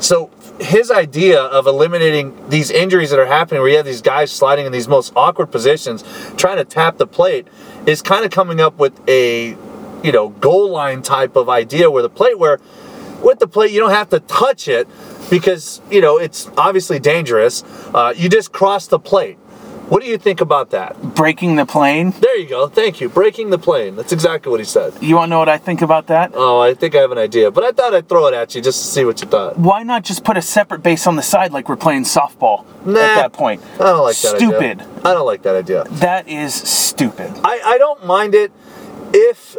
[0.00, 0.28] So
[0.60, 4.66] his idea of eliminating these injuries that are happening, where you have these guys sliding
[4.66, 6.04] in these most awkward positions,
[6.36, 7.46] trying to tap the plate,
[7.86, 9.56] is kind of coming up with a,
[10.02, 12.60] you know, goal line type of idea where the plate, where
[13.22, 14.86] with the plate you don't have to touch it
[15.30, 17.64] because you know it's obviously dangerous.
[17.94, 19.38] Uh, you just cross the plate.
[19.88, 21.00] What do you think about that?
[21.14, 22.12] Breaking the plane.
[22.18, 22.68] There you go.
[22.68, 23.08] Thank you.
[23.10, 23.96] Breaking the plane.
[23.96, 24.94] That's exactly what he said.
[25.02, 26.32] You want to know what I think about that?
[26.34, 28.62] Oh, I think I have an idea, but I thought I'd throw it at you
[28.62, 29.58] just to see what you thought.
[29.58, 32.98] Why not just put a separate base on the side like we're playing softball Nah,
[32.98, 33.62] at that point?
[33.74, 34.54] I don't like that Stupid.
[34.80, 34.84] idea.
[34.86, 35.06] Stupid.
[35.06, 35.84] I don't like that idea.
[35.90, 37.30] That is stupid.
[37.44, 38.52] I, I don't mind it
[39.12, 39.56] if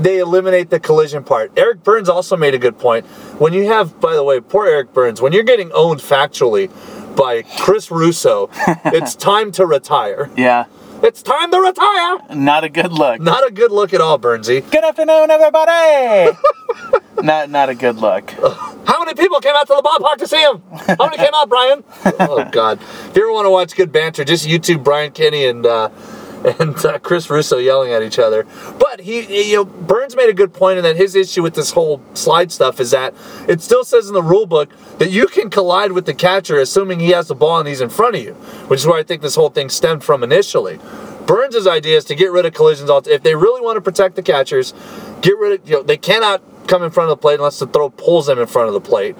[0.00, 1.52] they eliminate the collision part.
[1.56, 3.06] Eric Byrnes also made a good point.
[3.38, 6.70] When you have, by the way, poor Eric Byrnes, when you're getting owned factually
[7.20, 8.48] by Chris Russo.
[8.86, 10.30] it's time to retire.
[10.38, 10.64] Yeah,
[11.02, 12.34] It's time to retire.
[12.34, 13.20] not a good look.
[13.20, 14.68] Not a good look at all, Byrnesy.
[14.70, 16.38] Good afternoon, everybody.
[17.22, 18.30] not not a good look.
[18.86, 20.62] How many people came out to the ballpark to see him?
[20.96, 21.84] How many came out, Brian?
[22.20, 22.80] oh God!
[22.80, 25.90] If you ever want to watch good banter, just YouTube Brian Kenny and uh,
[26.44, 28.46] and uh, Chris Russo yelling at each other.
[28.78, 31.72] But he, you know, Byrnes made a good point in that his issue with this
[31.72, 33.14] whole slide stuff is that
[33.48, 37.00] it still says in the rule book that you can collide with the catcher assuming
[37.00, 38.34] he has the ball and he's in front of you,
[38.68, 40.78] which is where I think this whole thing stemmed from initially.
[41.26, 42.90] Byrnes' idea is to get rid of collisions.
[43.06, 44.74] If they really want to protect the catchers,
[45.20, 47.66] get rid of you know they cannot come in front of the plate unless the
[47.66, 49.16] throw pulls them in front of the plate,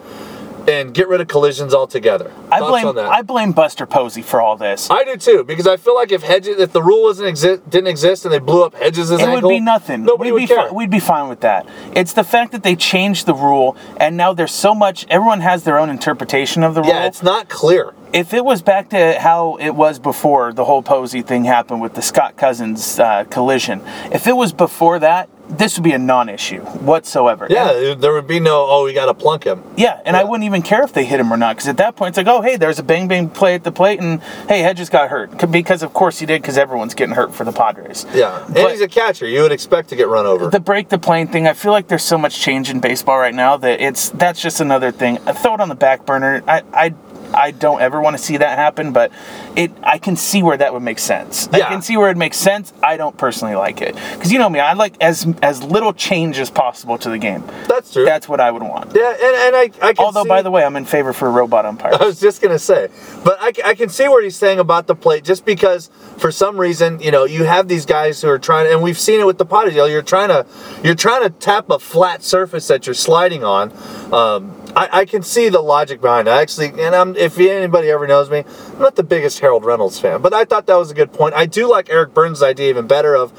[0.70, 2.32] and get rid of collisions altogether.
[2.50, 2.98] I Thoughts blame?
[2.98, 4.88] I blame Buster Posey for all this.
[4.90, 7.88] I do too because I feel like if hedges, if the rule wasn't exist, didn't
[7.88, 10.04] exist, and they blew up hedges' it ankle, would be nothing.
[10.04, 10.68] Nobody we'd would be care.
[10.68, 11.66] Fi- we'd be fine with that.
[11.94, 15.06] It's the fact that they changed the rule, and now there's so much.
[15.10, 16.90] Everyone has their own interpretation of the rule.
[16.90, 17.92] yeah, it's not clear.
[18.12, 21.94] if it was back to how it was before the whole Posey thing happened with
[21.94, 23.80] the Scott Cousins uh, collision,
[24.12, 27.46] if it was before that, this would be a non-issue whatsoever.
[27.50, 28.66] Yeah, And- there would be no.
[28.68, 29.62] Oh, we got to plunk him.
[29.76, 31.96] yeah, and I wouldn't even care if they hit him or not, because at that
[31.96, 34.60] point it's like, oh, hey, there's a bang bang play at the plate, and hey,
[34.60, 38.06] Hedges got hurt because of course he did, because everyone's getting hurt for the Padres.
[38.14, 39.26] Yeah, and But- he's a catcher.
[39.26, 40.48] You would expect to get run over.
[40.48, 43.34] the break the plane thing i feel like there's so much change in baseball right
[43.34, 46.62] now that it's that's just another thing I throw it on the back burner i
[46.72, 46.94] i
[47.34, 49.12] I don't ever want to see that happen, but
[49.56, 51.48] it I can see where that would make sense.
[51.48, 52.72] I can see where it makes sense.
[52.82, 54.60] I don't personally like it because you know me.
[54.60, 57.42] I like as as little change as possible to the game.
[57.68, 58.04] That's true.
[58.04, 58.94] That's what I would want.
[58.94, 61.30] yeah, and, and I, I can Although, see- by the way, I'm in favor for
[61.30, 61.96] robot umpires.
[62.00, 62.88] I was just gonna say,
[63.24, 65.88] but I, I can see what he's saying about the plate, just because
[66.18, 69.20] for some reason, you know, you have these guys who are trying, and we've seen
[69.20, 69.74] it with the potty.
[69.74, 70.46] Know, you're trying to,
[70.82, 73.72] you're trying to tap a flat surface that you're sliding on.
[74.12, 76.30] Um, I, I can see the logic behind it.
[76.30, 79.98] I actually, and I'm, if anybody ever knows me, I'm not the biggest Harold Reynolds
[79.98, 81.34] fan, but I thought that was a good point.
[81.34, 83.32] I do like Eric Byrnes' idea even better of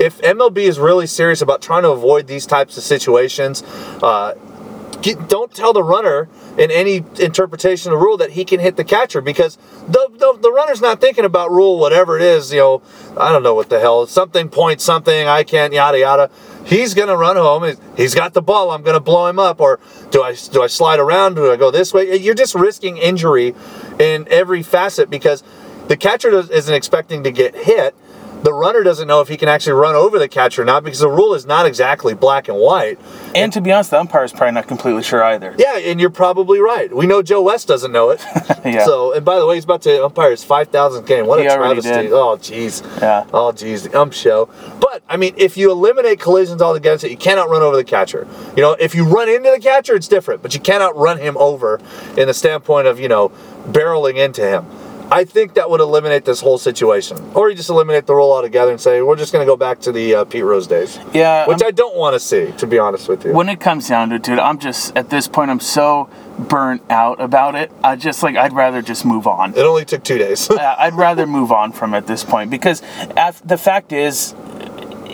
[0.00, 3.62] if MLB is really serious about trying to avoid these types of situations.
[4.02, 4.34] Uh,
[5.02, 8.76] get, don't tell the runner in any interpretation of the rule that he can hit
[8.76, 12.58] the catcher because the, the, the runner's not thinking about rule whatever it is you
[12.58, 12.82] know
[13.16, 16.30] i don't know what the hell something point something i can't yada yada.
[16.64, 19.78] He's gonna run home He's- got the ball i'm gonna blow him up or
[20.10, 22.16] do i do i slide around do i go this way?
[22.16, 23.54] You're just risking injury
[23.98, 25.42] in every facet because
[25.88, 27.94] the catcher isn't expecting to get hit
[28.46, 31.00] the runner doesn't know if he can actually run over the catcher or not because
[31.00, 32.96] the rule is not exactly black and white
[33.34, 35.52] and to be honest, the umpire is probably not completely sure either.
[35.58, 36.94] yeah, and you're probably right.
[36.94, 38.24] We know Joe West doesn't know it.
[38.66, 38.84] Yeah.
[38.84, 41.26] So, and by the way, he's about to umpire his 5,000th game.
[41.28, 41.88] What He a travesty.
[41.88, 42.12] did.
[42.12, 42.82] Oh, jeez.
[43.00, 43.24] Yeah.
[43.32, 43.88] Oh, jeez.
[43.88, 44.48] The ump show.
[44.80, 48.26] But, I mean, if you eliminate collisions altogether, so you cannot run over the catcher.
[48.56, 51.36] You know, if you run into the catcher, it's different, but you cannot run him
[51.36, 51.80] over
[52.16, 53.28] in the standpoint of, you know,
[53.68, 54.66] barreling into him.
[55.10, 57.18] I think that would eliminate this whole situation.
[57.34, 59.80] Or you just eliminate the rule altogether and say, we're just going to go back
[59.82, 60.98] to the uh, Pete Rose days.
[61.14, 63.32] Yeah, Which I'm- I don't want to see, to be honest with you.
[63.32, 66.82] when it comes down to it, dude, I'm just at this point I'm so burnt
[66.90, 67.70] out about it.
[67.84, 69.52] I just like I'd rather just move on.
[69.54, 70.48] it only took two days.
[70.56, 72.80] Uh, I'd rather move on from it at this point because
[73.44, 74.34] the fact is,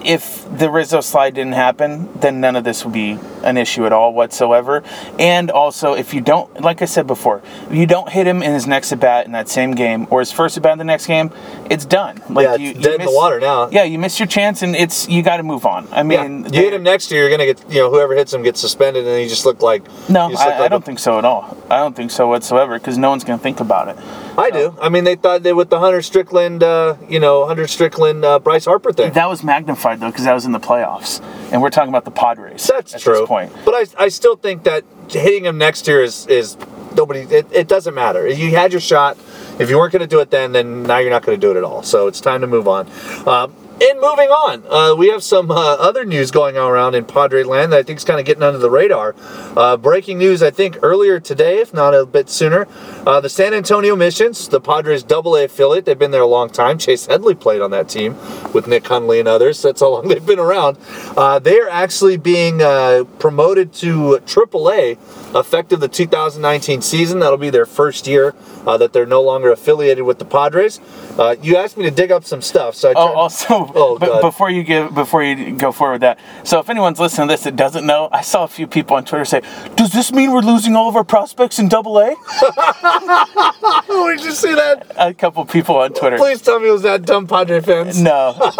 [0.04, 3.92] if the Rizzo slide didn't happen, then none of this would be an issue at
[3.92, 4.82] all whatsoever.
[5.18, 8.52] And also, if you don't, like I said before, if you don't hit him in
[8.52, 10.84] his next at bat in that same game or his first at bat in the
[10.84, 11.30] next game,
[11.70, 12.20] it's done.
[12.28, 13.68] Like Yeah, it's dead in the water now.
[13.70, 15.88] Yeah, you miss your chance, and it's you got to move on.
[15.92, 18.32] I Yeah, mean, you hit him next year, you're gonna get you know whoever hits
[18.32, 20.82] him gets suspended, and you just look like No, you just look I, I don't
[20.82, 21.56] a- think so at all.
[21.70, 23.96] I don't think so whatsoever because no one's going to think about it.
[24.38, 24.76] I do.
[24.80, 28.38] I mean, they thought they with the Hunter Strickland, uh, you know, Hunter Strickland, uh,
[28.38, 29.12] Bryce Harper thing.
[29.12, 32.10] That was magnified though because that was in the playoffs, and we're talking about the
[32.10, 32.66] Padres.
[32.66, 33.20] That's at true.
[33.20, 33.52] This point.
[33.64, 36.56] But I, I still think that hitting him next year is is
[36.96, 37.20] nobody.
[37.20, 38.26] It, it doesn't matter.
[38.26, 39.18] You had your shot.
[39.58, 41.50] If you weren't going to do it then, then now you're not going to do
[41.50, 41.82] it at all.
[41.82, 42.88] So it's time to move on.
[43.26, 47.04] Um, and moving on, uh, we have some uh, other news going on around in
[47.04, 49.14] Padre land that I think is kind of getting under the radar.
[49.56, 52.68] Uh, breaking news, I think earlier today, if not a bit sooner,
[53.06, 56.48] uh, the San Antonio Missions, the Padres Double A affiliate, they've been there a long
[56.48, 56.78] time.
[56.78, 58.16] Chase Headley played on that team
[58.52, 59.60] with Nick Hundley and others.
[59.60, 60.78] That's how long they've been around.
[61.16, 64.96] Uh, they are actually being uh, promoted to Triple A
[65.34, 67.20] effective the 2019 season.
[67.20, 68.34] That'll be their first year
[68.66, 70.80] uh, that they're no longer affiliated with the Padres.
[71.18, 73.98] Uh, you asked me to dig up some stuff, so I Oh, tried- also, Oh,
[73.98, 76.18] b- before you give, before you go forward with that.
[76.44, 79.04] So, if anyone's listening to this that doesn't know, I saw a few people on
[79.04, 79.42] Twitter say,
[79.76, 82.14] "Does this mean we're losing all of our prospects in Double A?"
[82.94, 84.86] Oh, we just you see that?
[84.96, 86.16] A couple people on Twitter.
[86.16, 88.00] Please tell me it was that dumb Padre fans.
[88.00, 88.34] No,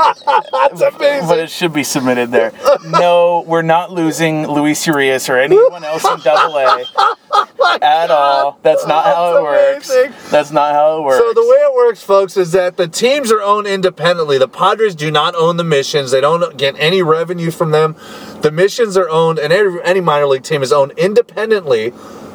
[0.53, 1.29] That's amazing.
[1.29, 2.53] but it should be submitted there.
[2.89, 6.62] No, we're not losing Luis Urias or anyone else in Double A
[7.35, 8.59] Oh at all.
[8.63, 9.89] That's not how it works.
[9.89, 10.31] That's.
[10.31, 11.19] That's not how it works.
[11.19, 14.39] So the way it works, folks, is that the teams are owned independently.
[14.39, 16.11] The Padres do not own the missions.
[16.11, 17.97] They don't get any revenue from them.
[18.41, 21.93] The missions are owned, and every, any minor league team is owned independently,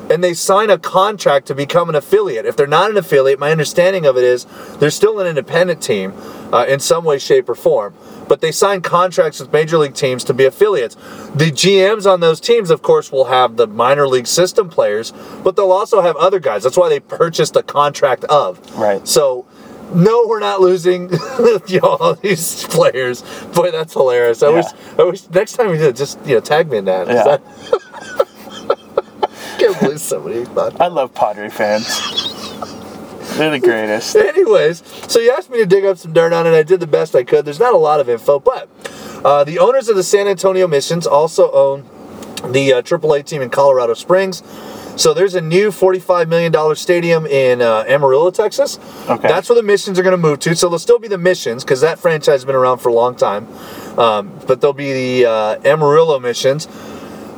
[0.09, 2.45] and they sign a contract to become an affiliate.
[2.45, 4.45] If they're not an affiliate, my understanding of it is
[4.79, 6.13] they're still an independent team
[6.53, 7.93] uh, in some way, shape, or form.
[8.27, 10.95] But they sign contracts with major league teams to be affiliates.
[11.35, 15.11] The GMs on those teams, of course, will have the minor league system players,
[15.43, 16.63] but they'll also have other guys.
[16.63, 18.59] That's why they purchased a contract of.
[18.77, 19.05] Right.
[19.07, 19.45] So,
[19.93, 21.09] no, we're not losing
[21.67, 23.23] you know, all these players.
[23.53, 24.43] Boy, that's hilarious.
[24.43, 24.55] I Yeah.
[24.55, 24.65] wish,
[24.99, 27.07] I wish next time we did, just you know, tag me in that.
[27.07, 27.37] Yeah.
[29.57, 30.79] can't believe somebody thought.
[30.79, 31.85] I love Padre fans.
[33.37, 34.15] They're the greatest.
[34.15, 36.51] Anyways, so you asked me to dig up some dirt on it.
[36.51, 37.45] I did the best I could.
[37.45, 38.69] There's not a lot of info, but
[39.23, 41.85] uh, the owners of the San Antonio Missions also own
[42.51, 44.41] the uh, AAA team in Colorado Springs.
[44.95, 48.79] So there's a new $45 million stadium in uh, Amarillo, Texas.
[49.07, 49.27] Okay.
[49.27, 50.55] That's where the Missions are going to move to.
[50.55, 53.15] So they'll still be the Missions because that franchise has been around for a long
[53.15, 53.47] time.
[53.99, 56.67] Um, but they'll be the uh, Amarillo Missions.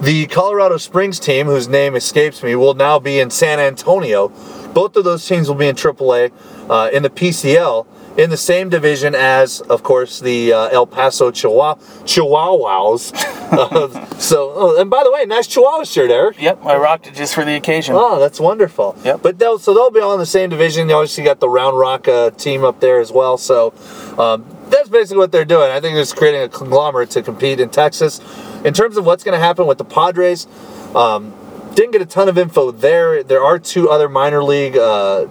[0.01, 4.29] The Colorado Springs team, whose name escapes me, will now be in San Antonio.
[4.73, 6.31] Both of those teams will be in AAA
[6.69, 7.85] uh, in the PCL
[8.17, 11.75] in the same division as, of course, the uh, El Paso Chihuahua
[12.05, 13.35] Chihuahuas.
[13.49, 16.39] Uh, so, oh, and by the way, nice Chihuahua shirt, Eric.
[16.39, 17.95] Yep, I rocked it just for the occasion.
[17.97, 18.95] Oh, that's wonderful.
[19.03, 19.23] Yep.
[19.23, 20.87] But they'll so they'll be all in the same division.
[20.87, 23.39] You obviously got the Round Rock uh, team up there as well.
[23.39, 23.73] So
[24.19, 25.71] um, that's basically what they're doing.
[25.71, 28.21] I think they're just creating a conglomerate to compete in Texas.
[28.63, 30.47] In terms of what's going to happen with the Padres,
[30.95, 31.33] um,
[31.75, 33.23] didn't get a ton of info there.
[33.23, 34.77] There are two other minor league.
[34.77, 35.27] Uh,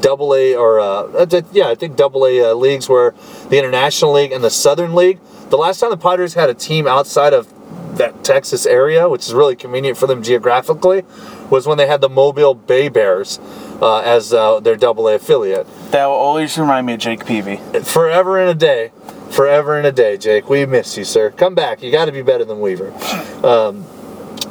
[0.00, 3.14] Double A or uh, yeah, I think Double A uh, leagues were
[3.48, 5.18] the International League and the Southern League.
[5.50, 7.52] The last time the Padres had a team outside of
[7.96, 11.04] that Texas area, which is really convenient for them geographically,
[11.50, 13.38] was when they had the Mobile Bay Bears
[13.80, 15.66] uh, as uh, their Double A affiliate.
[15.90, 17.56] That will always remind me of Jake Peavy.
[17.82, 18.92] Forever and a day,
[19.30, 20.48] forever and a day, Jake.
[20.48, 21.30] We miss you, sir.
[21.30, 21.82] Come back.
[21.82, 22.92] You got to be better than Weaver.
[23.44, 23.86] Um,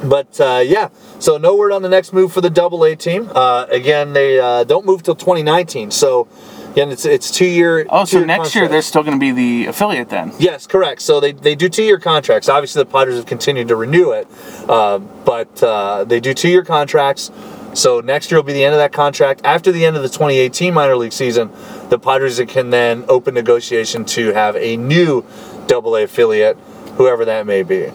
[0.04, 3.30] but uh, yeah, so no word on the next move for the Double A team.
[3.34, 5.90] Uh, again, they uh, don't move till 2019.
[5.90, 6.26] So
[6.70, 7.86] again, it's it's two year.
[7.90, 10.32] Oh, so next year they're still going to be the affiliate then?
[10.38, 11.02] Yes, correct.
[11.02, 12.48] So they, they do two year contracts.
[12.48, 14.26] Obviously, the Padres have continued to renew it,
[14.68, 17.30] uh, but uh, they do two year contracts.
[17.74, 19.42] So next year will be the end of that contract.
[19.44, 21.50] After the end of the 2018 minor league season,
[21.88, 25.24] the Padres can then open negotiation to have a new
[25.66, 26.56] Double A affiliate,
[26.96, 27.90] whoever that may be.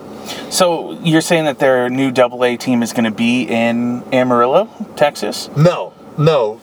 [0.49, 4.69] So you're saying that their new Double A team is going to be in Amarillo,
[4.95, 5.49] Texas?
[5.55, 6.61] No, no,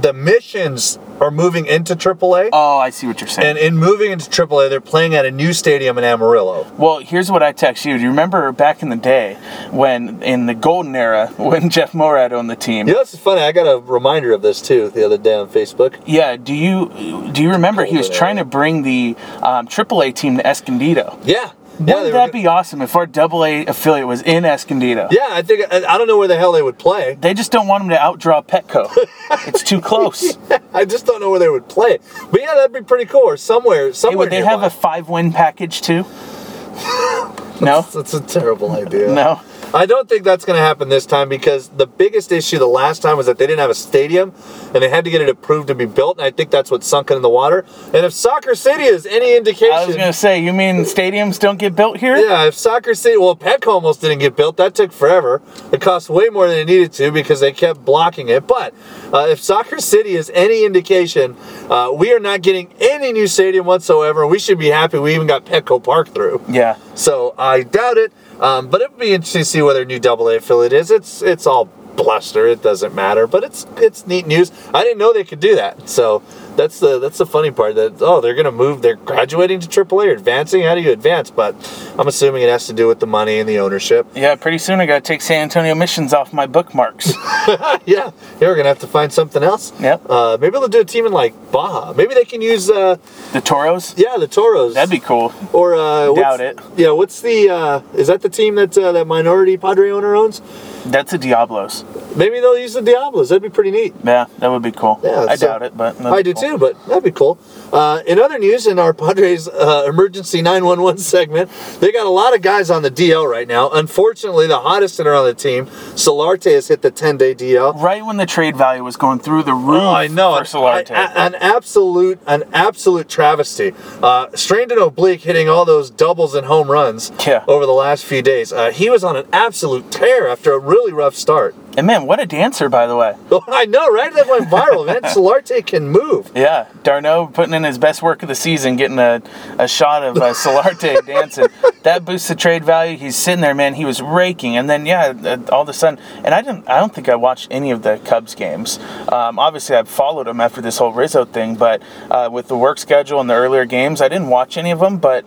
[0.00, 3.46] the missions are moving into AAA, Oh, I see what you're saying.
[3.46, 6.66] and in moving into AAA, they're playing at a new stadium in Amarillo.
[6.78, 7.96] well, here's what I text you.
[7.96, 9.34] Do you remember back in the day
[9.70, 12.88] when, in the golden era, when Jeff Moorad owned the team?
[12.88, 13.42] You know, is funny.
[13.42, 16.00] I got a reminder of this too the other day on Facebook.
[16.06, 16.36] Yeah.
[16.36, 20.36] Do you do you remember he was Golden trying to bring the um, AAA team
[20.38, 21.18] to Escondido?
[21.24, 21.52] Yeah.
[21.86, 25.08] Wouldn't yeah, that be awesome if our Double A affiliate was in Escondido?
[25.10, 27.16] Yeah, I think I, I don't know where the hell they would play.
[27.20, 28.90] They just don't want them to outdraw Petco.
[29.48, 30.38] it's too close.
[30.72, 31.98] I just don't know where they would play.
[32.30, 33.22] But yeah, that'd be pretty cool.
[33.22, 36.02] Or somewhere, Hey, would they have a five-win package too?
[37.60, 39.12] no, That's a terrible idea.
[39.12, 39.40] no.
[39.74, 43.00] I don't think that's going to happen this time because the biggest issue the last
[43.00, 44.34] time was that they didn't have a stadium
[44.74, 46.18] and they had to get it approved to be built.
[46.18, 47.64] And I think that's what sunk it in the water.
[47.86, 51.58] And if Soccer City is any indication, I was gonna say, you mean stadiums don't
[51.58, 52.16] get built here?
[52.16, 54.58] Yeah, if Soccer City, well, Petco almost didn't get built.
[54.58, 55.40] That took forever.
[55.72, 58.46] It cost way more than it needed to because they kept blocking it.
[58.46, 58.74] But
[59.10, 61.34] uh, if Soccer City is any indication,
[61.70, 64.26] uh, we are not getting any new stadium whatsoever.
[64.26, 66.42] We should be happy we even got Petco Park through.
[66.46, 66.76] Yeah.
[66.94, 68.12] So I doubt it.
[68.42, 70.90] Um, but it would be interesting to see whether new Double A affiliate is.
[70.90, 71.66] It's it's all
[71.96, 72.46] bluster.
[72.48, 73.26] It doesn't matter.
[73.28, 74.50] But it's it's neat news.
[74.74, 75.88] I didn't know they could do that.
[75.88, 76.22] So
[76.56, 77.74] that's the that's the funny part.
[77.74, 78.82] That oh they're gonna move.
[78.82, 80.62] They're graduating to AAA or advancing.
[80.62, 81.30] How do you advance?
[81.30, 81.54] But
[81.98, 84.06] I'm assuming it has to do with the money and the ownership.
[84.14, 87.12] Yeah, pretty soon I gotta take San Antonio missions off my bookmarks.
[87.48, 88.10] yeah, yeah.
[88.40, 89.72] We're gonna have to find something else.
[89.80, 90.10] Yep.
[90.10, 91.92] Uh, maybe they'll do a team in like Baja.
[91.92, 92.96] Maybe they can use uh,
[93.32, 93.94] the Toros?
[93.96, 94.74] yeah the Toros.
[94.74, 95.32] That'd be cool.
[95.52, 96.58] Or uh, Doubt it.
[96.76, 100.40] Yeah, what's the uh, is that the team that uh, that minority Padre owner owns?
[100.84, 101.84] That's the Diablos.
[102.16, 103.28] Maybe they'll use the Diablos.
[103.28, 103.94] That'd be pretty neat.
[104.02, 105.00] Yeah, that would be cool.
[105.02, 106.41] Yeah, I so- doubt it, but I do cool.
[106.42, 107.38] Too, but that'd be cool.
[107.72, 112.34] Uh, in other news, in our Padres uh, emergency 911 segment, they got a lot
[112.34, 113.70] of guys on the DL right now.
[113.70, 117.80] Unfortunately, the hottest hitter on the team, Solarte, has hit the 10 day DL.
[117.80, 119.80] Right when the trade value was going through the roof.
[119.82, 120.36] Oh, I know.
[120.36, 120.90] for Solarte.
[120.90, 123.72] I- I- an absolute, an absolute travesty.
[124.02, 127.44] Uh, strained an oblique, hitting all those doubles and home runs Yeah.
[127.46, 128.52] over the last few days.
[128.52, 131.54] Uh, he was on an absolute tear after a really rough start.
[131.76, 133.16] And man, what a dancer, by the way.
[133.48, 134.12] I know, right?
[134.12, 135.02] That went viral, man.
[135.02, 136.30] Solarte can move.
[136.34, 139.22] Yeah, d'Arnaud putting in his best work of the season, getting a,
[139.58, 141.46] a shot of uh, Solarte dancing.
[141.82, 142.98] That boosts the trade value.
[142.98, 143.74] He's sitting there, man.
[143.74, 146.68] He was raking, and then yeah, uh, all of a sudden, and I didn't.
[146.68, 148.78] I don't think I watched any of the Cubs games.
[149.08, 152.78] Um, obviously, I've followed them after this whole Rizzo thing, but uh, with the work
[152.78, 154.98] schedule and the earlier games, I didn't watch any of them.
[154.98, 155.24] But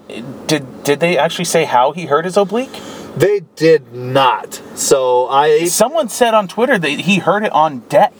[0.47, 2.79] did did they actually say how he hurt his oblique?
[3.15, 4.61] They did not.
[4.75, 8.13] So I Someone said on Twitter that he heard it on deck,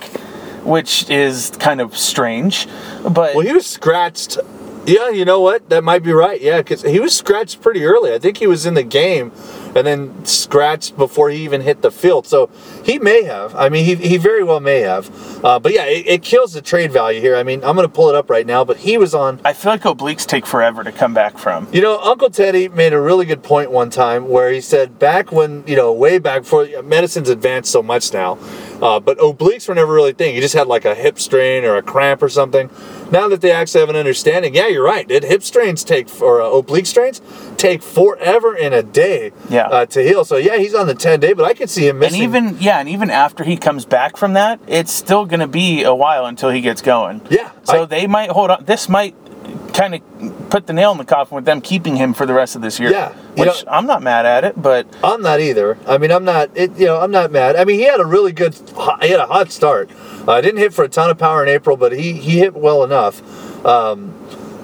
[0.64, 2.68] which is kind of strange.
[3.04, 4.38] But well, he was scratched.
[4.86, 5.70] Yeah, you know what?
[5.70, 6.40] That might be right.
[6.40, 8.14] Yeah, because he was scratched pretty early.
[8.14, 9.32] I think he was in the game,
[9.76, 12.26] and then scratched before he even hit the field.
[12.26, 12.50] So
[12.84, 13.56] he may have.
[13.56, 15.12] I mean, he, he very well may have.
[15.44, 17.36] Uh, but yeah, it, it kills the trade value here.
[17.36, 18.64] I mean, I'm going to pull it up right now.
[18.64, 21.68] But he was on I feel like obliques take forever to come back from.
[21.72, 25.32] You know, Uncle Teddy made a really good point one time where he said back
[25.32, 28.38] when, you know, way back before medicine's advanced so much now,
[28.82, 30.36] uh, but obliques were never really a thing.
[30.36, 32.70] You just had like a hip strain or a cramp or something.
[33.12, 35.08] Now that they actually have an understanding, yeah, you're right.
[35.08, 37.22] Did hip strains take, or uh, oblique strains
[37.66, 39.68] take forever in a day Yeah.
[39.68, 40.24] uh, to heal.
[40.26, 42.22] So yeah, he's on the 10 day, but I could see him missing.
[42.24, 45.48] And even yeah, and even after he comes back from that, it's still going to
[45.48, 47.22] be a while until he gets going.
[47.30, 48.64] Yeah, So I- they might hold on.
[48.66, 49.16] This might
[49.74, 52.56] kind of put the nail in the coffin with them keeping him for the rest
[52.56, 52.90] of this year.
[52.92, 55.78] Yeah, Which know- I'm not mad at it, but I'm not either.
[55.88, 56.50] I mean, I'm not.
[56.56, 57.56] It, you know, I'm not mad.
[57.56, 58.56] I mean, he had a really good.
[59.02, 59.90] He had a hot start.
[60.28, 62.84] Uh, didn't hit for a ton of power in April, but he he hit well
[62.84, 63.22] enough.
[63.66, 64.15] Um,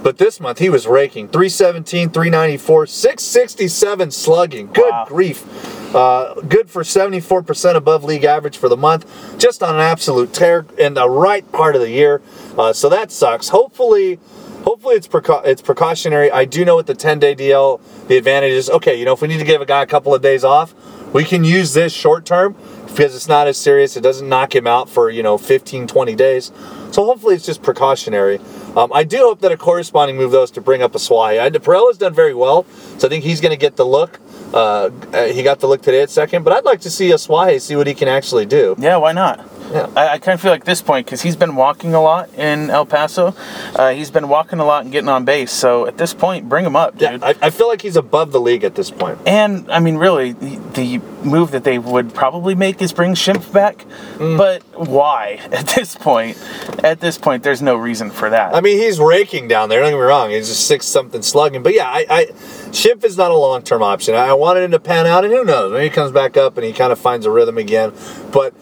[0.03, 4.67] but this month he was raking 317, 394, 667 slugging.
[4.73, 5.05] Good Wow.
[5.07, 5.95] grief.
[5.95, 9.05] Uh, good for 74% above league average for the month.
[9.37, 12.21] Just on an absolute tear in the right part of the year.
[12.57, 13.49] Uh, so that sucks.
[13.49, 14.17] Hopefully,
[14.63, 16.31] hopefully it's precau- it's precautionary.
[16.31, 18.95] I do know with the 10 day DL, the advantage is okay.
[18.95, 20.73] You know, if we need to give a guy a couple of days off,
[21.13, 22.55] we can use this short term
[22.87, 23.95] because it's not as serious.
[23.95, 26.51] It doesn't knock him out for you know 15, 20 days.
[26.91, 28.39] So hopefully it's just precautionary.
[28.75, 31.41] Um, I do hope that a corresponding move though is to bring up Asuaje.
[31.41, 32.65] I Pirela's done very well,
[32.97, 34.19] so I think he's going to get the look.
[34.53, 37.61] Uh, uh, he got the look today at second, but I'd like to see Asuaje
[37.61, 38.75] see what he can actually do.
[38.77, 39.39] yeah, why not?
[39.71, 39.89] Yeah.
[39.95, 42.69] I, I kind of feel like this point because he's been walking a lot in
[42.69, 43.35] El Paso.
[43.75, 45.51] Uh, he's been walking a lot and getting on base.
[45.51, 47.17] So at this point, bring him up, Yeah.
[47.21, 49.19] I, I feel like he's above the league at this point.
[49.25, 53.51] And I mean, really, the, the move that they would probably make is bring Schimpf
[53.53, 53.85] back.
[54.17, 54.37] Mm.
[54.37, 56.37] But why at this point?
[56.83, 58.55] At this point, there's no reason for that.
[58.55, 59.79] I mean, he's raking down there.
[59.81, 61.63] Don't get me wrong; he's just six something slugging.
[61.63, 62.25] But yeah, I, I
[62.71, 64.15] Schimpf is not a long term option.
[64.15, 65.71] I wanted him to pan out, and who knows?
[65.71, 67.93] Maybe he comes back up and he kind of finds a rhythm again.
[68.31, 68.53] But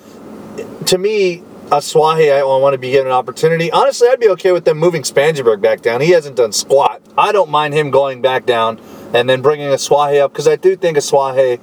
[0.89, 3.71] to me, Asuaje, I want to be given an opportunity.
[3.71, 6.01] Honestly, I'd be okay with them moving Spangenberg back down.
[6.01, 6.99] He hasn't done squat.
[7.15, 8.81] I don't mind him going back down
[9.13, 11.59] and then bringing Asuaje up because I do think Asuaje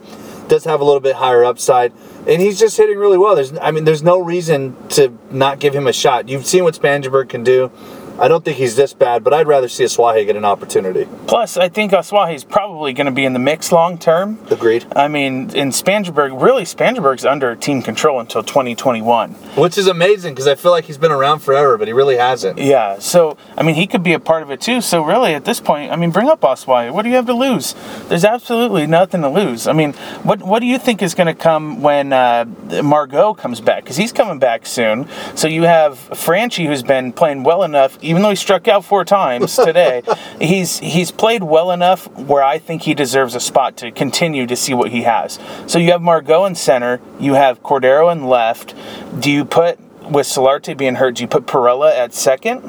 [0.47, 1.93] does have a little bit higher upside.
[2.29, 3.35] And he's just hitting really well.
[3.35, 6.29] There's, I mean, there's no reason to not give him a shot.
[6.29, 7.73] You've seen what Spangenberg can do.
[8.19, 11.07] I don't think he's this bad, but I'd rather see Asuaje get an opportunity.
[11.27, 14.39] Plus, I think Asuaje's probably going to be in the mix long term.
[14.51, 14.87] Agreed.
[14.97, 19.33] I mean, in Spangenberg, really, Spangenberg's under team control until 2021.
[19.33, 22.59] Which is amazing because I feel like he's been around forever, but he really hasn't.
[22.59, 24.81] Yeah, so I mean, he could be a part of it too.
[24.81, 26.93] So really, at this point, I mean, bring up Asuaje.
[26.93, 27.75] What do you have to lose?
[28.09, 29.67] There's absolutely nothing to lose.
[29.67, 29.93] I mean,
[30.23, 32.47] what what do you think is going to come when uh,
[32.83, 33.85] Margot comes back?
[33.85, 35.07] Because he's coming back soon.
[35.35, 39.05] So you have Franchy, who's been playing well enough, even though he struck out four
[39.05, 40.03] times today.
[40.41, 44.57] he's he's played well enough where I think he deserves a spot to continue to
[44.57, 45.39] see what he has.
[45.67, 47.01] So you have Margot in center.
[47.19, 48.75] You have Cordero in left.
[49.19, 49.79] Do you put
[50.11, 51.17] with Solarte being hurt?
[51.17, 52.63] Do you put Pirela at second?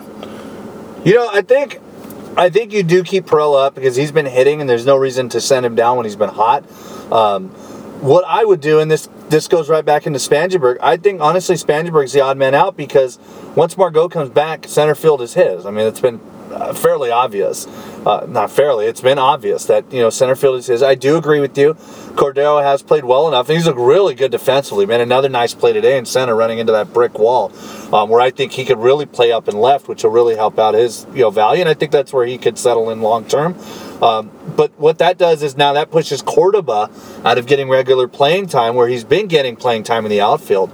[1.06, 1.80] You know, I think
[2.36, 5.30] I think you do keep Pirela up because he's been hitting, and there's no reason
[5.30, 6.64] to send him down when he's been hot.
[7.12, 7.54] Um,
[8.02, 10.78] what I would do, and this this goes right back into Spangenberg.
[10.82, 13.20] I think honestly, Spangenberg's the odd man out because
[13.56, 15.66] once Margot comes back, center field is his.
[15.66, 16.20] I mean, it's been
[16.58, 17.68] uh, fairly obvious.
[18.06, 20.82] Uh, not fairly, it's been obvious that you know center field is his.
[20.82, 21.76] I do agree with you.
[22.16, 24.86] Cordero has played well enough, he's looked really good defensively.
[24.86, 27.52] Man, another nice play today in center, running into that brick wall,
[27.94, 30.58] um, where I think he could really play up and left, which will really help
[30.58, 33.26] out his you know value, and I think that's where he could settle in long
[33.26, 33.56] term.
[34.02, 36.90] Um, but what that does is now that pushes Cordoba
[37.24, 40.72] out of getting regular playing time, where he's been getting playing time in the outfield.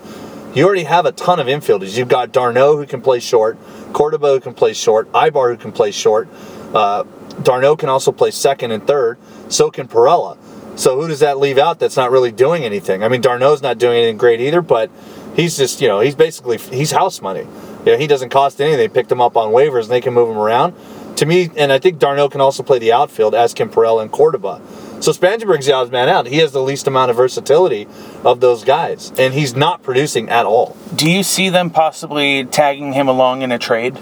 [0.53, 1.97] You already have a ton of infielders.
[1.97, 3.57] You've got d'Arnaud who can play short,
[3.91, 6.27] Cordoba who can play short, Aybar who can play short.
[6.75, 7.05] Uh,
[7.41, 9.17] d'Arnaud can also play second and third.
[9.49, 10.37] So can Pirela.
[10.75, 13.03] So who does that leave out that's not really doing anything?
[13.03, 14.91] I mean, d'Arnaud's not doing anything great either, but
[15.35, 17.47] he's just you know he's basically he's house money.
[17.85, 18.77] You know, he doesn't cost anything.
[18.77, 20.75] They picked him up on waivers and they can move him around.
[21.17, 24.11] To me, and I think d'Arnaud can also play the outfield as can Pirela and
[24.11, 24.61] Cordoba.
[25.03, 26.27] So Spangenberg's the odds man out.
[26.27, 27.89] He has the least amount of versatility
[28.23, 30.77] of those guys, and he's not producing at all.
[30.95, 33.99] Do you see them possibly tagging him along in a trade?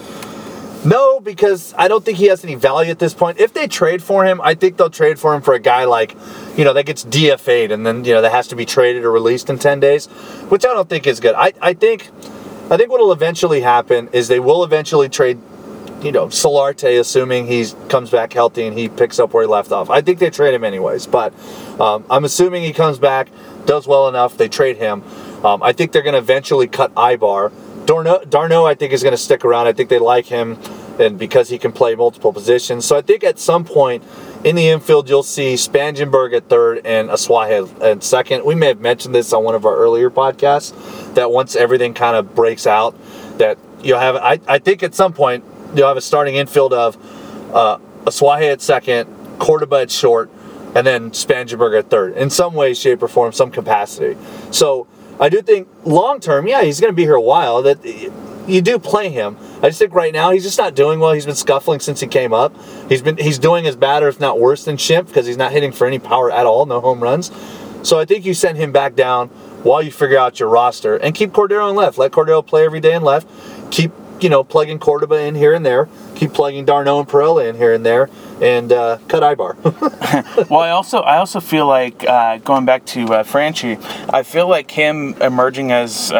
[0.86, 3.40] No, because I don't think he has any value at this point.
[3.40, 6.16] If they trade for him, I think they'll trade for him for a guy like,
[6.56, 9.12] you know, that gets DFA'd and then, you know, that has to be traded or
[9.12, 10.06] released in 10 days,
[10.50, 11.34] which I don't think is good.
[11.34, 12.12] I, I think
[12.72, 15.40] I think what will eventually happen is they will eventually trade,
[16.04, 19.72] you know, Solarte, assuming he comes back healthy and he picks up where he left
[19.72, 19.90] off.
[19.90, 21.34] I think they trade him anyways, but
[21.80, 23.30] um, I'm assuming he comes back,
[23.66, 25.04] does well enough, they trade him.
[25.46, 27.52] Um, I think they're going to eventually cut Aybar.
[27.86, 29.68] d'Arnaud, d'Arnaud, I think, is going to stick around.
[29.68, 30.58] I think they like him,
[31.00, 32.86] and because he can play multiple positions.
[32.86, 34.04] So I think at some point
[34.44, 38.46] in the infield, you'll see Spangenberg at third and Asuaje at second.
[38.46, 40.74] We may have mentioned this on one of our earlier podcasts
[41.16, 42.96] that once everything kind of breaks out,
[43.38, 44.16] that you'll have.
[44.16, 45.44] I, I think at some point
[45.76, 46.98] you'll have a starting infield of
[47.54, 49.08] uh, Asuaje at second,
[49.40, 50.30] Cordoba at short,
[50.76, 52.16] and then Spangenberg at third.
[52.16, 54.18] In some way, shape, or form, some capacity.
[54.52, 54.88] So
[55.20, 57.62] I do think long term, yeah, he's going to be here a while.
[57.62, 57.84] That
[58.48, 59.38] you do play him.
[59.62, 61.14] I just think right now he's just not doing well.
[61.14, 62.56] He's been scuffling since he came up.
[62.90, 65.52] He's been he's doing as bad or if not worse than Schimpf because he's not
[65.52, 67.32] hitting for any power at all, no home runs.
[67.84, 69.30] So I think you send him back down
[69.64, 71.98] while you figure out your roster and keep Cordero in left.
[71.98, 73.28] Let Cordero play every day in left.
[73.72, 73.92] Keep
[74.22, 75.90] you know plugging Cordoba in here and there.
[76.16, 78.10] Keep plugging d'Arnaud and Pirela in here and there,
[78.42, 79.58] and uh, cut Aybar.
[80.50, 83.80] well, I also I also feel like uh, going back to uh, Franchy,
[84.14, 86.12] I feel like him emerging as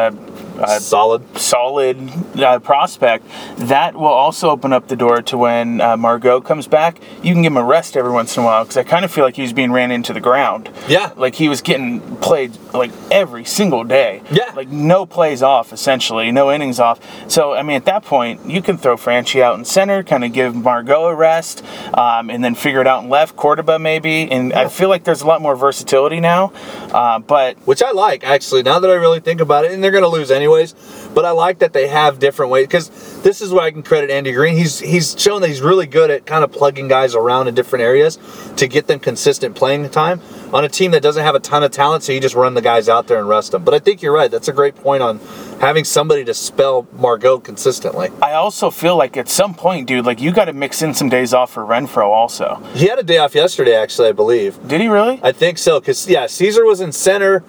[0.58, 1.98] uh, solid, solid
[2.38, 3.26] uh, prospect,
[3.56, 7.00] that will also open up the door to when uh, Margot comes back.
[7.22, 9.10] You can give him a rest every once in a while because I kind of
[9.10, 10.70] feel like he was being ran into the ground.
[10.88, 14.22] Yeah, like he was getting played like every single day.
[14.30, 17.00] Yeah, like no plays off essentially, no innings off.
[17.30, 20.32] So I mean, at that point, you can throw Franchy out in center, kind of
[20.32, 24.30] give Margot a rest, um, and then figure it out in left, Cordoba maybe.
[24.30, 24.60] And yeah.
[24.60, 26.52] I feel like there's a lot more versatility now.
[26.92, 28.62] Uh, but which I like actually.
[28.62, 30.74] Now that I really think about it, and they're going to lose anyway anyways.
[31.14, 34.10] But I like that they have different ways because this is where I can credit
[34.10, 34.56] Andy Green.
[34.56, 37.82] He's he's shown that he's really good at kind of plugging guys around in different
[37.82, 38.18] areas
[38.56, 40.20] to get them consistent playing time
[40.52, 42.02] on a team that doesn't have a ton of talent.
[42.02, 43.64] So you just run the guys out there and rest them.
[43.64, 44.30] But I think you're right.
[44.30, 45.20] That's a great point on
[45.60, 48.10] having somebody to spell Margot consistently.
[48.20, 51.08] I also feel like at some point, dude, like you got to mix in some
[51.08, 52.62] days off for Renfroe also.
[52.74, 54.58] He had a day off yesterday, actually, I believe.
[54.66, 55.20] Did he really?
[55.22, 55.78] I think so.
[55.80, 57.44] Because yeah, Caesar was in center.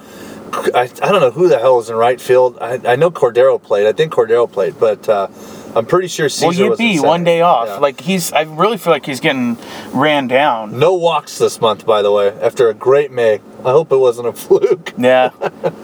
[0.53, 2.57] I, I don't know who the hell was in right field.
[2.59, 3.87] I, I know Cordero played.
[3.87, 5.27] I think Cordero played, but uh,
[5.75, 7.67] I'm pretty sure Caesar well, you'd was be one day off.
[7.67, 7.77] Yeah.
[7.77, 9.57] Like he's, I really feel like he's getting
[9.91, 10.77] ran down.
[10.79, 12.29] No walks this month, by the way.
[12.39, 14.93] After a great May, I hope it wasn't a fluke.
[14.97, 15.31] yeah,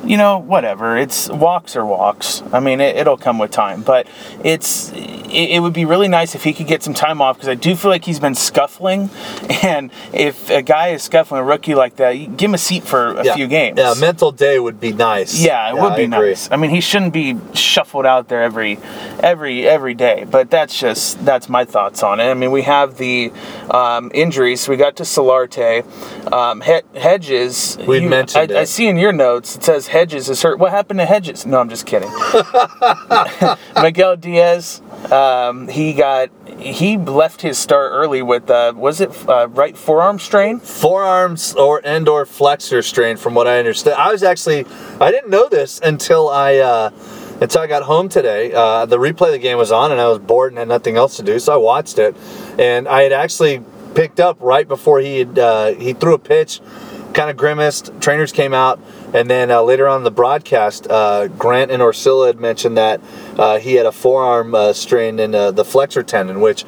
[0.03, 0.97] you know, whatever.
[0.97, 2.43] It's walks or walks.
[2.51, 4.05] I mean, it, will come with time, but
[4.43, 7.47] it's it, it, would be really nice if he could get some time off because
[7.47, 9.09] I do feel like he's been scuffling,
[9.63, 13.17] and if a guy is scuffling a rookie like that, give him a seat for
[13.17, 13.35] a yeah.
[13.35, 13.77] few games.
[13.77, 15.39] Yeah, mental day would be nice.
[15.39, 16.51] Yeah, it yeah, would be nice.
[16.51, 18.77] I mean, he shouldn't be shuffled out there every
[19.21, 22.29] every every day, but that's just that's my thoughts on it.
[22.29, 23.31] I mean, we have the
[23.69, 24.67] um, injuries.
[24.67, 25.83] We got to Solarte,
[26.33, 27.68] um, Hedges.
[27.77, 30.59] We mentioned I, I, see in your notes it says Hedges is hurt.
[30.59, 31.45] What happened to Hedges?
[31.45, 32.11] No, I'm just kidding.
[33.81, 39.47] Miguel Diaz um, he got he left his start early with uh, was it uh,
[39.49, 40.59] right forearm strain?
[40.59, 43.95] Forearms or and or flexor strain, from what I understand.
[43.97, 44.65] I was actually
[44.99, 46.91] I didn't know this until I uh,
[47.41, 48.53] until I got home today.
[48.53, 50.97] Uh, the replay of the game was on, and I was bored and had nothing
[50.97, 52.15] else to do, so I watched it.
[52.59, 53.63] And I had actually
[53.95, 56.61] picked up right before he had uh, he threw a pitch,
[57.13, 57.91] kind of grimaced.
[58.01, 58.79] Trainers came out
[59.13, 63.01] and then uh, later on the broadcast, uh, Grant and Orsillo had mentioned that
[63.37, 66.63] uh, he had a forearm uh, strain in uh, the flexor tendon, which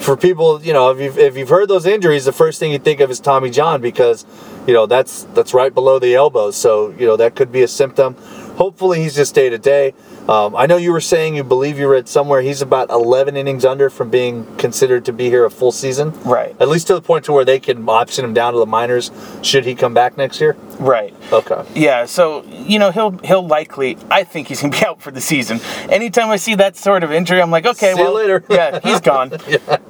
[0.00, 2.78] for people, you know, if you've, if you've heard those injuries, the first thing you
[2.78, 4.26] think of is Tommy John because,
[4.66, 6.50] you know, that's that's right below the elbow.
[6.50, 8.14] So, you know, that could be a symptom.
[8.56, 9.94] Hopefully he's just day to day.
[10.28, 13.64] Um, I know you were saying you believe you read somewhere he's about 11 innings
[13.64, 16.12] under from being considered to be here a full season.
[16.22, 16.56] Right.
[16.60, 19.10] At least to the point to where they can option him down to the minors
[19.42, 20.56] should he come back next year.
[20.78, 21.14] Right.
[21.32, 21.62] Okay.
[21.74, 23.96] Yeah, so you know he'll he'll likely.
[24.10, 25.60] I think he's gonna be out for the season.
[25.90, 28.44] Anytime I see that sort of injury, I'm like, okay, See you well, later.
[28.50, 29.32] yeah, he's gone.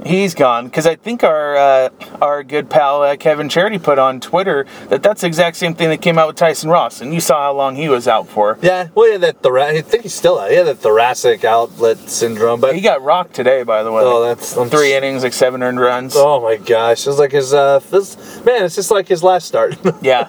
[0.05, 1.89] He's gone because I think our uh,
[2.20, 5.89] our good pal uh, Kevin Charity put on Twitter that that's the exact same thing
[5.89, 8.59] that came out with Tyson Ross, and you saw how long he was out for.
[8.61, 10.43] Yeah, well, yeah, that thora- I think he's still.
[10.49, 14.03] He had that thoracic outlet syndrome, but He got rocked today, by the way.
[14.03, 16.14] oh, that's I'm three innings, like seven earned runs.
[16.16, 19.77] Oh my gosh, it's like his uh, this, man, it's just like his last start.
[20.01, 20.29] Yeah,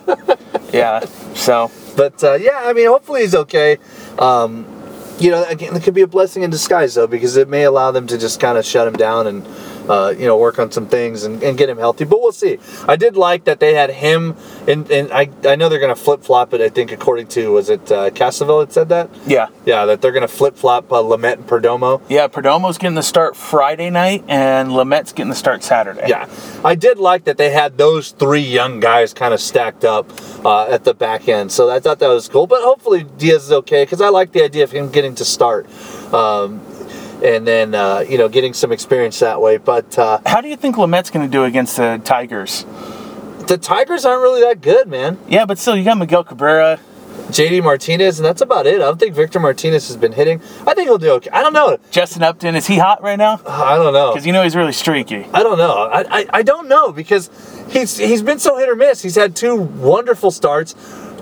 [0.72, 1.00] yeah.
[1.34, 3.78] So but uh, yeah, I mean, hopefully he's okay.
[4.20, 4.66] Um,
[5.18, 7.92] you know, again, it could be a blessing in disguise though, because it may allow
[7.92, 9.46] them to just kind of shut him down and
[9.90, 12.06] uh, you know work on some things and, and get him healthy.
[12.06, 12.60] But we'll see.
[12.88, 14.36] I did like that they had him,
[14.68, 16.62] and and I I know they're gonna flip flop it.
[16.62, 19.10] I think according to was it uh, Cassavell that said that.
[19.26, 22.02] yeah, Yeah, that they're gonna flip flop uh, Lamet and Perdomo.
[22.10, 22.28] yeah.
[22.28, 26.06] Perdomo's getting the start Friday night, and Lamet's getting the start Saturday.
[26.08, 26.28] Yeah,
[26.64, 30.10] I did like that they had those three young guys kind of stacked up
[30.46, 31.52] uh, at the back end.
[31.52, 32.48] So I thought that was cool.
[32.48, 35.66] But hopefully Diaz is okay because I like the idea of him getting to start,
[36.14, 36.62] um,
[37.24, 39.58] and then uh, you know getting some experience that way.
[39.58, 42.66] But uh, How do you think Lamet's going to do against the Tigers?
[43.48, 45.20] the Tigers aren't really that good, man.
[45.28, 46.80] Yeah, but still, you got Miguel Cabrera.
[47.30, 48.76] JD Martinez, and that's about it.
[48.76, 50.40] I don't think Victor Martinez has been hitting.
[50.68, 51.30] I think he'll do okay.
[51.32, 51.78] I don't know.
[51.90, 53.42] Justin Upton, is he hot right now?
[53.48, 54.12] I don't know.
[54.12, 55.26] Because you know he's really streaky.
[55.34, 55.74] I don't know.
[55.74, 57.32] I, I, I don't know because
[57.70, 59.02] he's he's been so hit or miss.
[59.02, 60.76] He's had two wonderful starts,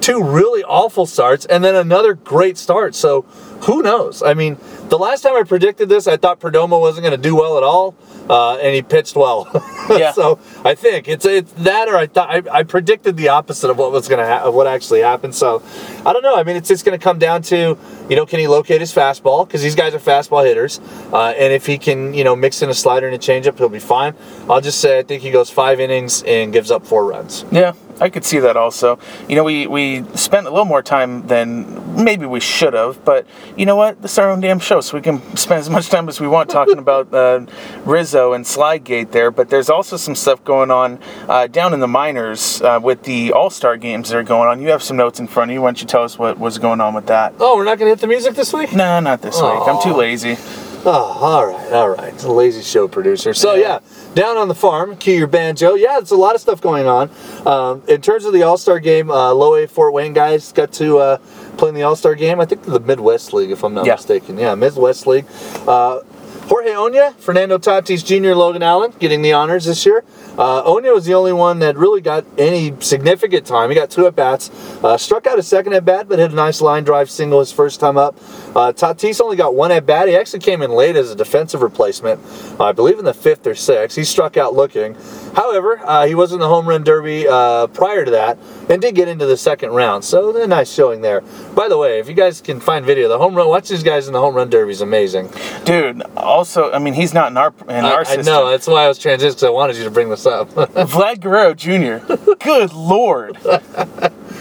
[0.03, 2.93] two really awful starts, and then another great start.
[2.95, 3.21] So
[3.63, 4.21] who knows?
[4.21, 4.57] I mean,
[4.89, 7.63] the last time I predicted this, I thought Perdomo wasn't going to do well at
[7.63, 7.95] all,
[8.29, 9.47] uh, and he pitched well.
[9.89, 10.13] Yeah.
[10.13, 13.77] so I think it's it's that, or I thought I, I predicted the opposite of
[13.77, 15.35] what was going to ha- what actually happened.
[15.35, 15.61] So
[16.05, 16.35] I don't know.
[16.35, 17.77] I mean, it's just going to come down to
[18.09, 20.79] you know can he locate his fastball because these guys are fastball hitters,
[21.11, 23.69] uh, and if he can you know mix in a slider and a changeup, he'll
[23.69, 24.13] be fine.
[24.49, 27.45] I'll just say I think he goes five innings and gives up four runs.
[27.51, 28.99] Yeah, I could see that also.
[29.29, 33.25] You know, we, we spent a little more time than maybe we should have, but
[33.55, 34.01] you know what?
[34.01, 36.27] This is our own damn show, so we can spend as much time as we
[36.27, 37.45] want talking about uh,
[37.85, 39.31] Rizzo and Slidegate there.
[39.31, 40.99] But there's also some stuff going on
[41.29, 44.61] uh, down in the minors uh, with the All Star games that are going on.
[44.61, 45.61] You have some notes in front of you.
[45.61, 47.35] Why don't you tell us what was going on with that?
[47.39, 48.73] Oh, we're not going to hit the music this week.
[48.73, 49.61] No, not this week.
[49.67, 50.37] I'm too lazy.
[50.85, 50.89] Oh,
[51.21, 52.11] all right, all right.
[52.15, 53.33] It's a lazy show producer.
[53.35, 53.79] So yeah,
[54.15, 55.75] down on the farm, cue your banjo.
[55.75, 57.11] Yeah, it's a lot of stuff going on.
[57.45, 60.73] Um, in terms of the All Star game, uh, Low A Fort Wayne guys got
[60.73, 61.17] to uh,
[61.57, 62.39] play in the All Star game.
[62.41, 63.93] I think the Midwest League, if I'm not Yeah.
[63.93, 64.37] mistaken.
[64.39, 65.25] Yeah, Midwest League.
[65.67, 65.99] Uh,
[66.47, 70.03] Jorge Oña, Fernando Tatis Jr., Logan Allen getting the honors this year.
[70.37, 73.69] Uh, Oña was the only one that really got any significant time.
[73.69, 74.49] He got two at bats,
[74.83, 77.51] uh, struck out a second at bat, but hit a nice line drive single his
[77.51, 78.15] first time up.
[78.55, 80.07] Uh, Tatis only got one at bat.
[80.07, 82.19] He actually came in late as a defensive replacement,
[82.59, 83.95] I believe in the fifth or sixth.
[83.95, 84.95] He struck out looking.
[85.35, 88.37] However, uh, he was in the home run derby uh, prior to that
[88.69, 90.03] and did get into the second round.
[90.03, 91.21] So a nice showing there.
[91.55, 94.07] By the way, if you guys can find video, the home run, watch these guys
[94.07, 95.29] in the home run derby is amazing.
[95.63, 98.85] Dude, also, I mean, he's not in our, in I, our I know that's why
[98.85, 100.49] I was transitioning because I wanted you to bring this up.
[100.53, 102.05] Vlad Guerrero Jr.
[102.43, 103.37] Good lord.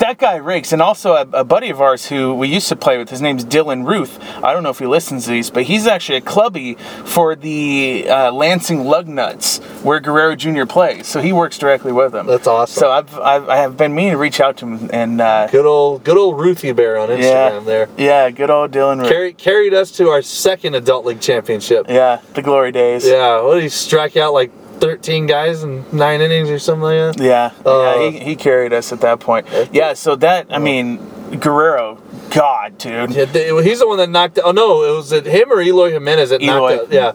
[0.03, 0.73] That guy rakes.
[0.73, 3.45] And also a, a buddy of ours who we used to play with, his name's
[3.45, 4.19] Dylan Ruth.
[4.43, 6.75] I don't know if he listens to these, but he's actually a clubby
[7.05, 10.65] for the uh, Lansing Lugnuts, where Guerrero Jr.
[10.65, 11.07] plays.
[11.07, 12.27] So he works directly with them.
[12.27, 12.81] That's awesome.
[12.81, 15.67] So I've, I've I have been meaning to reach out to him and uh, good
[15.67, 17.89] old, good old Ruthie Bear on Instagram yeah, there.
[17.97, 19.09] yeah, good old Dylan Ruth.
[19.09, 21.87] Carried, carried us to our second adult league championship.
[21.89, 23.07] yeah, the glory days.
[23.07, 24.51] Yeah, what did he strike out like
[24.83, 27.23] 13 guys in nine innings or something like that?
[27.23, 29.47] Yeah, Uh, yeah, he, he carried us at that point.
[29.73, 30.99] Yeah, so that I mean,
[31.39, 33.13] Guerrero, God, dude.
[33.13, 34.41] Yeah, they- he's the one that knocked.
[34.43, 36.77] Oh no, it was it him or Eloy Jimenez that Eloy.
[36.79, 36.93] knocked out.
[36.93, 37.13] Yeah.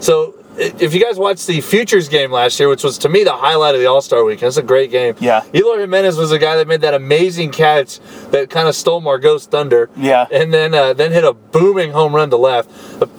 [0.00, 3.32] So if you guys watched the Futures game last year, which was to me the
[3.32, 5.14] highlight of the All Star Weekend, it's a great game.
[5.20, 5.44] Yeah.
[5.54, 8.00] Eloy Jimenez was the guy that made that amazing catch
[8.30, 9.88] that kind of stole Margot's thunder.
[9.96, 10.26] Yeah.
[10.30, 12.70] And then uh, then hit a booming home run to left.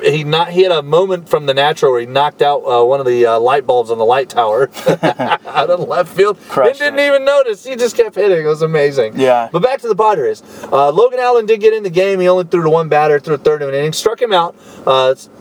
[0.04, 3.00] He not he had a moment from the natural where he knocked out uh, one
[3.00, 4.70] of the uh, light bulbs on the light tower
[5.02, 6.38] out of left field.
[6.50, 7.08] Crushed and didn't it.
[7.08, 7.64] even notice.
[7.66, 8.46] He just kept hitting.
[8.46, 9.20] It was amazing.
[9.20, 9.50] Yeah.
[9.52, 10.44] But back to the Padres.
[10.72, 12.20] Uh, Logan Allen did get in the game.
[12.20, 13.94] He only threw to one batter through a third of an inning.
[13.94, 14.56] Struck him out.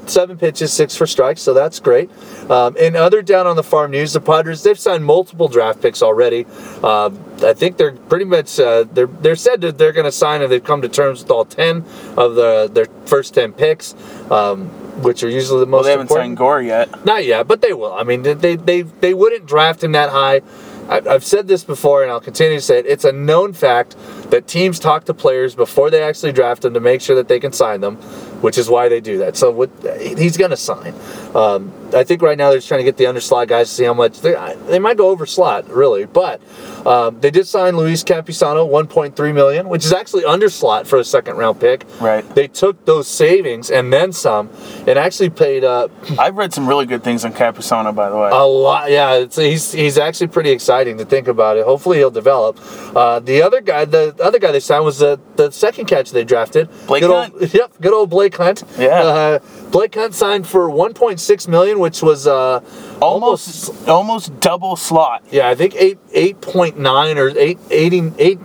[0.08, 1.42] Uh, seven pitches, six for strikes.
[1.42, 2.10] So that's great.
[2.50, 6.02] Um, and other down on the farm news, the Padres they've signed multiple draft picks
[6.02, 6.46] already.
[6.82, 10.42] Um, I think they're pretty much uh, they're they're said that they're going to sign
[10.42, 11.84] and they've come to terms with all ten
[12.16, 13.94] of the their first ten picks.
[14.30, 16.30] Um, which are usually the most Well, they haven't important.
[16.30, 17.04] signed Gore yet.
[17.04, 17.92] Not yet, but they will.
[17.92, 20.40] I mean, they they they, they wouldn't draft him that high.
[20.88, 22.86] I've said this before, and I'll continue to say it.
[22.86, 23.94] It's a known fact
[24.30, 27.40] that teams talk to players before they actually draft them to make sure that they
[27.40, 27.96] can sign them,
[28.42, 29.36] which is why they do that.
[29.36, 29.70] So what,
[30.00, 30.94] he's going to sign.
[31.34, 33.84] Um, I think right now they're just trying to get the underslot guys to see
[33.84, 34.34] how much they,
[34.66, 36.40] they might go over slot really, but
[36.86, 41.36] um, they did sign Luis Campusano 1.3 million, which is actually underslot for a second
[41.36, 41.84] round pick.
[42.00, 42.28] Right.
[42.34, 44.50] They took those savings and then some,
[44.86, 45.90] and actually paid up.
[46.18, 48.30] I've read some really good things on Campusano, by the way.
[48.32, 48.90] a lot.
[48.90, 51.64] Yeah, it's, he's he's actually pretty exciting to think about it.
[51.64, 52.58] Hopefully he'll develop.
[52.94, 56.24] Uh, the other guy, the other guy they signed was the, the second catch they
[56.24, 56.68] drafted.
[56.86, 57.34] Blake good Hunt.
[57.34, 58.64] Old, yep, good old Blake Hunt.
[58.78, 58.88] Yeah.
[59.00, 59.38] Uh,
[59.70, 62.60] Blake Hunt signed for 1.6 million, which was uh,
[63.00, 65.24] almost, almost double slot.
[65.30, 68.38] yeah, I think eight eight point nine or eight eighty eight.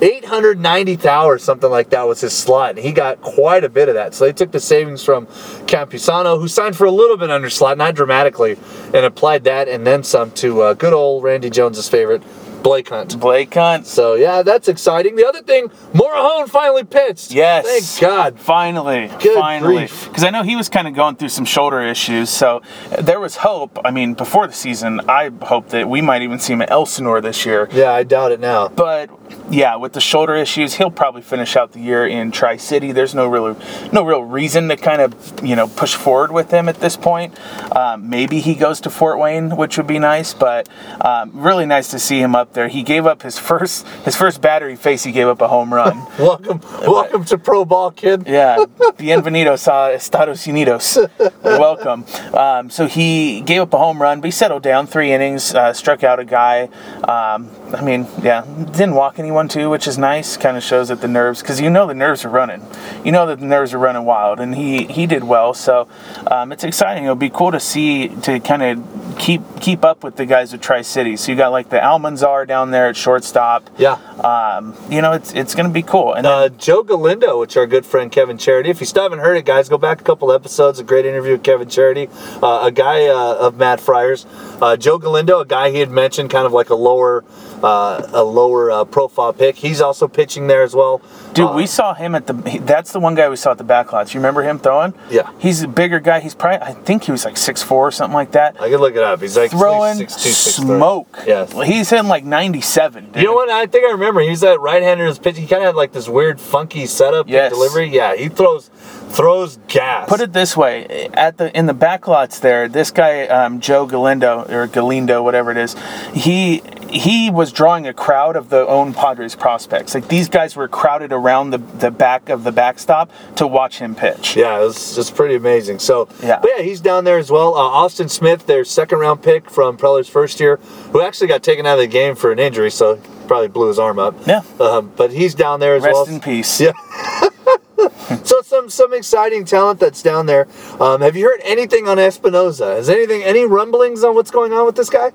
[0.00, 3.96] 890,000 or something like that was his slot, and he got quite a bit of
[3.96, 4.14] that.
[4.14, 5.26] So they took the savings from
[5.66, 8.56] Campusano, who signed for a little bit under slot, not dramatically,
[8.94, 12.22] and applied that and then some to uh, good old Randy Jones's favorite,
[12.62, 13.18] Blake Hunt.
[13.18, 13.86] Blake Hunt.
[13.86, 15.16] So yeah, that's exciting.
[15.16, 17.32] The other thing, Morejon finally pitched.
[17.32, 17.66] Yes.
[17.66, 18.38] Thank God.
[18.38, 19.10] Finally.
[19.20, 19.76] Good finally.
[19.76, 20.06] grief.
[20.08, 22.30] Because I know he was kind of going through some shoulder issues.
[22.30, 22.62] So
[23.00, 23.78] there was hope.
[23.84, 27.20] I mean, before the season, I hoped that we might even see him at Elsinore
[27.20, 27.68] this year.
[27.72, 28.68] Yeah, I doubt it now.
[28.68, 29.10] But
[29.50, 32.92] yeah, with the shoulder issues, he'll probably finish out the year in Tri City.
[32.92, 33.56] There's no real,
[33.92, 37.38] no real reason to kind of you know push forward with him at this point.
[37.74, 40.34] Um, maybe he goes to Fort Wayne, which would be nice.
[40.34, 40.68] But
[41.00, 42.68] um, really nice to see him up there.
[42.68, 45.04] He gave up his first his first battery face.
[45.04, 46.06] He gave up a home run.
[46.18, 48.26] Welcome, welcome to pro ball, kid.
[48.26, 48.64] Yeah,
[48.96, 51.08] bienvenidos a Estados Unidos.
[51.42, 52.04] Welcome.
[52.34, 55.72] Um, so he gave up a home run, but he settled down three innings, uh,
[55.72, 56.64] struck out a guy.
[57.04, 60.36] Um, I mean, yeah, didn't walk anyone too, which is nice.
[60.36, 62.62] Kind of shows that the nerves, because you know the nerves are running.
[63.04, 65.54] You know that the nerves are running wild, and he he did well.
[65.54, 65.88] So
[66.26, 67.04] um, it's exciting.
[67.04, 70.62] It'll be cool to see to kind of keep keep up with the guys at
[70.62, 71.16] Tri City.
[71.16, 73.68] So you got like the Almanzar down there at shortstop.
[73.78, 73.92] Yeah.
[74.22, 76.14] Um, you know, it's it's gonna be cool.
[76.14, 78.70] And then, Uh, Joe Galindo, which our good friend Kevin Charity.
[78.70, 80.78] If you still haven't heard it, guys, go back a couple episodes.
[80.78, 82.08] A great interview with Kevin Charity,
[82.42, 84.26] uh, a guy uh, of Matt Friars.
[84.60, 87.24] Uh, Joe Galindo, a guy he had mentioned, kind of like a lower,
[87.62, 89.56] uh, a lower uh, profile pick.
[89.56, 91.00] He's also pitching there as well.
[91.34, 92.32] Dude, Uh, we saw him at the.
[92.64, 94.14] That's the one guy we saw at the backlots.
[94.14, 94.94] You remember him throwing?
[95.10, 95.30] Yeah.
[95.38, 96.20] He's a bigger guy.
[96.20, 96.66] He's probably.
[96.66, 98.60] I think he was like six four or something like that.
[98.60, 99.20] I can look it up.
[99.20, 100.66] He's like Throwing six, two, six, three.
[100.66, 101.22] smoke.
[101.26, 101.52] Yes.
[101.64, 103.10] He's hitting like ninety seven.
[103.14, 103.50] You know what?
[103.50, 104.20] I think I remember.
[104.20, 105.36] He's that right-hander in his pitch.
[105.38, 107.88] He kind of had like this weird, funky setup and delivery.
[107.88, 108.70] Yeah, he throws
[109.10, 110.08] throws gas.
[110.08, 114.44] Put it this way: at the in the backlots there, this guy um, Joe Galindo
[114.48, 115.74] or Galindo, whatever it is,
[116.14, 119.94] he he was drawing a crowd of the own Padres prospects.
[119.94, 123.94] Like these guys were crowded around the the back of the backstop to watch him
[123.94, 124.36] pitch.
[124.36, 125.78] Yeah, it was just pretty amazing.
[125.78, 126.38] So, Yeah.
[126.40, 127.54] but yeah, he's down there as well.
[127.54, 130.56] Uh, Austin Smith, their second round pick from Preller's first year,
[130.92, 133.78] who actually got taken out of the game for an injury, so probably blew his
[133.78, 134.14] arm up.
[134.26, 134.42] Yeah.
[134.58, 136.06] Um, but he's down there as Rest well.
[136.06, 136.60] in peace.
[136.60, 136.72] Yeah.
[138.24, 140.48] so some some exciting talent that's down there.
[140.80, 142.76] Um, have you heard anything on Espinoza?
[142.76, 145.12] Has anything any rumblings on what's going on with this guy?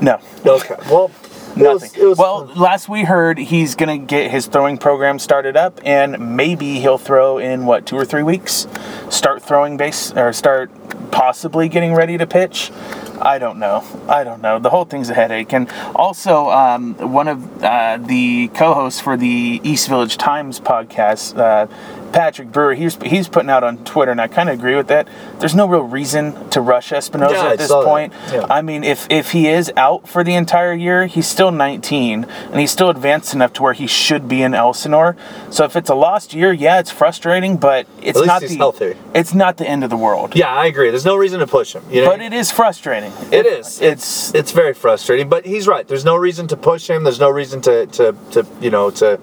[0.00, 0.18] No.
[0.46, 0.76] Okay.
[0.90, 1.10] Well,
[1.56, 2.02] it was- Nothing.
[2.02, 6.36] it was well, last we heard, he's gonna get his throwing program started up, and
[6.36, 8.68] maybe he'll throw in what two or three weeks.
[9.10, 10.70] Start throwing base or start
[11.10, 12.70] possibly getting ready to pitch.
[13.20, 13.82] I don't know.
[14.08, 14.60] I don't know.
[14.60, 15.52] The whole thing's a headache.
[15.52, 21.66] And also, um, one of uh, the co-hosts for the East Village Times podcast, uh,
[22.12, 25.08] Patrick Brewer, he's he's putting out on Twitter, and I kind of agree with that.
[25.38, 28.12] There's no real reason to rush Espinoza Yeah, at this point.
[28.32, 28.46] Yeah.
[28.48, 32.60] I mean, if if he is out for the entire year, he's still 19 and
[32.60, 35.16] he's still advanced enough to where he should be in Elsinore.
[35.50, 38.50] So if it's a lost year, yeah, it's frustrating, but it's At least not he's
[38.52, 38.94] the healthy.
[39.14, 40.34] it's not the end of the world.
[40.34, 40.90] yeah, I agree.
[40.90, 41.84] There's no reason to push him.
[41.90, 43.12] You know, But it is frustrating.
[43.30, 43.80] It is.
[43.80, 45.28] It's it's very frustrating.
[45.28, 45.86] But he's right.
[45.86, 47.04] There's no reason to push him.
[47.04, 49.20] There's no reason to to, to you know to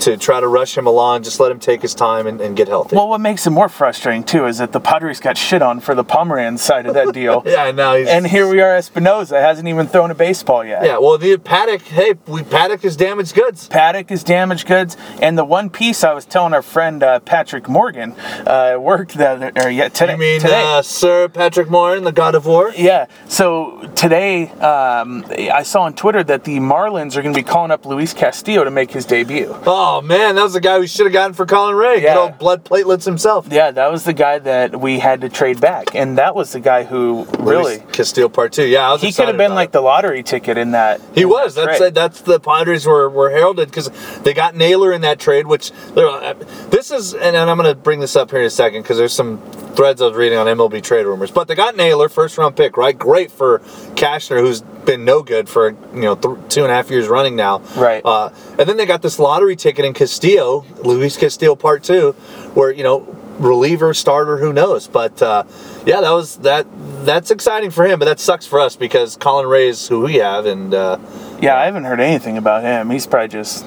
[0.00, 1.22] to try to rush him along.
[1.22, 2.96] Just let him take his time and, and get healthy.
[2.96, 5.94] well, what makes it more frustrating too is that the Padres got shit on for
[5.94, 7.42] the Pomeranz side of that deal.
[7.46, 10.84] yeah, now he's And here we are, Espinoza hasn't even thrown a baseball yet.
[10.84, 11.82] Yeah, well, the paddock.
[11.82, 13.68] Hey, we paddock is damaged goods.
[13.68, 17.68] Paddock is damaged goods, and the one piece I was telling our friend uh, Patrick
[17.68, 18.12] Morgan
[18.46, 20.12] uh, worked that or yet today.
[20.12, 20.62] You mean today.
[20.64, 22.72] uh, Sir Patrick Morgan, the God of War?
[22.76, 23.06] Yeah.
[23.28, 27.70] So today, um, I saw on Twitter that the Marlins are going to be calling
[27.70, 29.54] up Luis Castillo to make his debut.
[29.66, 32.02] Oh man, that was the guy we should have gotten for Colin Rea.
[32.02, 32.14] Yeah.
[32.14, 33.46] Good old blood platelets himself.
[33.50, 36.60] Yeah, that was the guy that we had to trade back, and that was the
[36.60, 38.66] guy who really Luis Castillo Part Two.
[38.66, 39.72] Yeah, I was he could have been like it.
[39.72, 41.00] the lottery ticket in that.
[41.14, 41.54] He in was.
[41.54, 41.94] that That's trade.
[41.94, 43.90] that's the Padres were, were heralded because
[44.22, 45.46] they got Naylor in that trade.
[45.46, 46.34] Which uh,
[46.70, 48.98] this is, and, and I'm going to bring this up here in a second because
[48.98, 49.38] there's some
[49.74, 51.30] threads I was reading on MLB trade rumors.
[51.30, 52.98] But they got Naylor, first round pick, right?
[52.98, 53.60] Great for
[53.94, 57.36] Cashner, who's been no good for you know th- two and a half years running
[57.36, 57.58] now.
[57.76, 58.02] Right.
[58.04, 62.12] Uh, and then they got this lottery ticket in Castillo, Luis Castillo Part Two,
[62.54, 63.00] where you know
[63.38, 64.88] reliever, starter, who knows?
[64.88, 65.44] But uh,
[65.86, 66.66] yeah, that was that.
[67.04, 70.16] That's exciting for him, but that sucks for us because Colin Rea is who we
[70.16, 70.98] have, and uh,
[71.40, 72.90] Yeah, I haven't heard anything about him.
[72.90, 73.64] He's probably just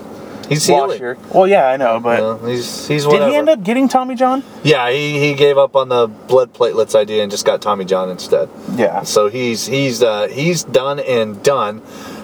[0.47, 0.89] he's healing.
[0.89, 1.17] washer.
[1.33, 4.43] Well, yeah, I know, but know, he's he's did he end up getting Tommy John?
[4.63, 8.09] Yeah, he, he gave up on the blood platelets idea and just got Tommy John
[8.09, 8.49] instead.
[8.75, 9.03] Yeah.
[9.03, 11.81] So he's he's uh, he's done and done.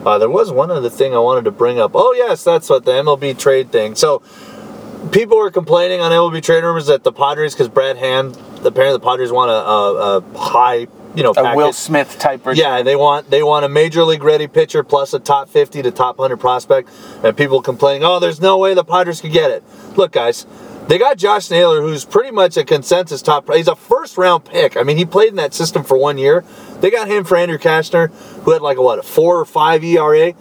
[0.07, 1.91] Uh, there was one other thing I wanted to bring up.
[1.93, 3.93] Oh yes, that's what the MLB trade thing.
[3.95, 4.21] So
[5.11, 9.01] people were complaining on MLB trade rumors that the Padres, because Brad Hand, apparently the
[9.01, 11.73] Padres want a, a, a high, you know, A Will.
[11.73, 12.45] Smith type.
[12.45, 12.55] return.
[12.55, 15.91] Yeah, they want they want a major league ready pitcher plus a top 50 to
[15.91, 16.89] top 100 prospect,
[17.21, 19.61] and people complaining, oh, there's no way the Padres could get it.
[19.97, 20.45] Look, guys,
[20.87, 23.51] they got Josh Naylor, who's pretty much a consensus top.
[23.53, 24.77] He's a first round pick.
[24.77, 26.45] I mean, he played in that system for one year.
[26.79, 28.11] They got him for Andrew Cashner,
[28.43, 30.33] who had like a what a four or five ERA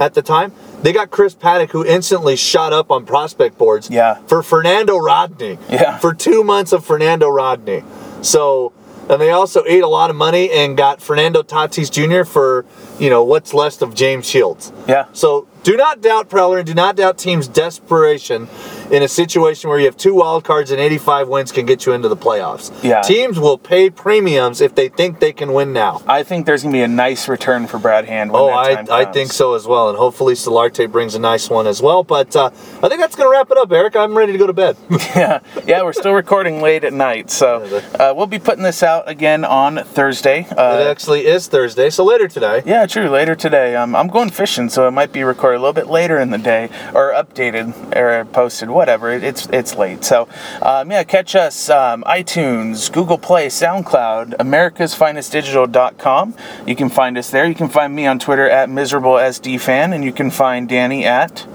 [0.00, 0.52] at the time.
[0.82, 3.88] They got Chris Paddack, who instantly shot up on prospect boards.
[3.88, 4.16] Yeah.
[4.26, 5.58] For Fernando Rodney.
[5.70, 5.96] Yeah.
[5.96, 7.82] For two months of Fernando Rodney.
[8.20, 8.74] So,
[9.08, 12.28] and they also ate a lot of money and got Fernando Tatis Jr.
[12.28, 12.66] for,
[12.98, 14.74] you know, what's left of James Shields.
[14.86, 15.06] Yeah.
[15.14, 18.46] So do not doubt Preller and do not doubt teams' desperation
[18.90, 21.92] in a situation where you have two wild cards and 85 wins can get you
[21.92, 22.72] into the playoffs.
[22.82, 23.00] Yeah.
[23.02, 26.02] Teams will pay premiums if they think they can win now.
[26.06, 28.30] I think there's gonna be a nice return for Brad Hand.
[28.34, 29.88] Oh, I, I think so as well.
[29.88, 32.02] And hopefully Solarte brings a nice one as well.
[32.04, 32.50] But uh,
[32.82, 33.96] I think that's going to wrap it up, Eric.
[33.96, 34.76] I'm ready to go to bed.
[35.16, 37.62] yeah, yeah, we're still recording late at night, so
[37.98, 40.40] uh, we'll be putting this out again on Thursday.
[40.50, 42.62] it Uh, actually is Thursday, so later today.
[42.66, 43.08] yeah, true.
[43.08, 46.18] Later today, um, I'm going fishing, so it might be recorded a little bit later
[46.18, 49.10] in the day, or updated, or posted, whatever.
[49.10, 50.04] It, it's it's late.
[50.04, 50.28] So,
[50.60, 56.34] um, yeah, catch us um, iTunes, Google Play, SoundCloud, AmericasFinestDigital.com.
[56.66, 57.46] You can find us there.
[57.46, 61.46] You can find me on Twitter at MiserableSDFan, and you can find Danny at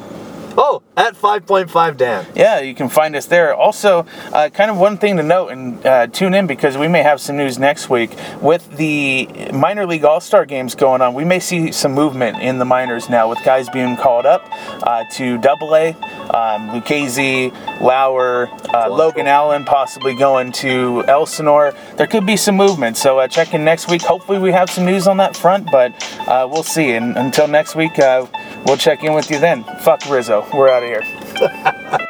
[0.61, 2.25] Oh, at 5.5 Dan.
[2.35, 3.55] Yeah, you can find us there.
[3.55, 7.01] Also, uh, kind of one thing to note and uh, tune in because we may
[7.01, 11.13] have some news next week with the minor league All Star games going on.
[11.13, 14.45] We may see some movement in the minors now with guys being called up
[14.83, 15.91] uh, to Double A.
[16.29, 21.73] Um, Lucchesi, Lauer, uh, Logan Allen possibly going to Elsinore.
[21.95, 22.97] There could be some movement.
[22.97, 24.01] So uh, check in next week.
[24.01, 25.93] Hopefully, we have some news on that front, but
[26.27, 26.91] uh, we'll see.
[26.91, 28.27] And until next week, uh,
[28.65, 29.63] we'll check in with you then.
[29.79, 30.48] Fuck Rizzo.
[30.53, 31.99] We're out of here.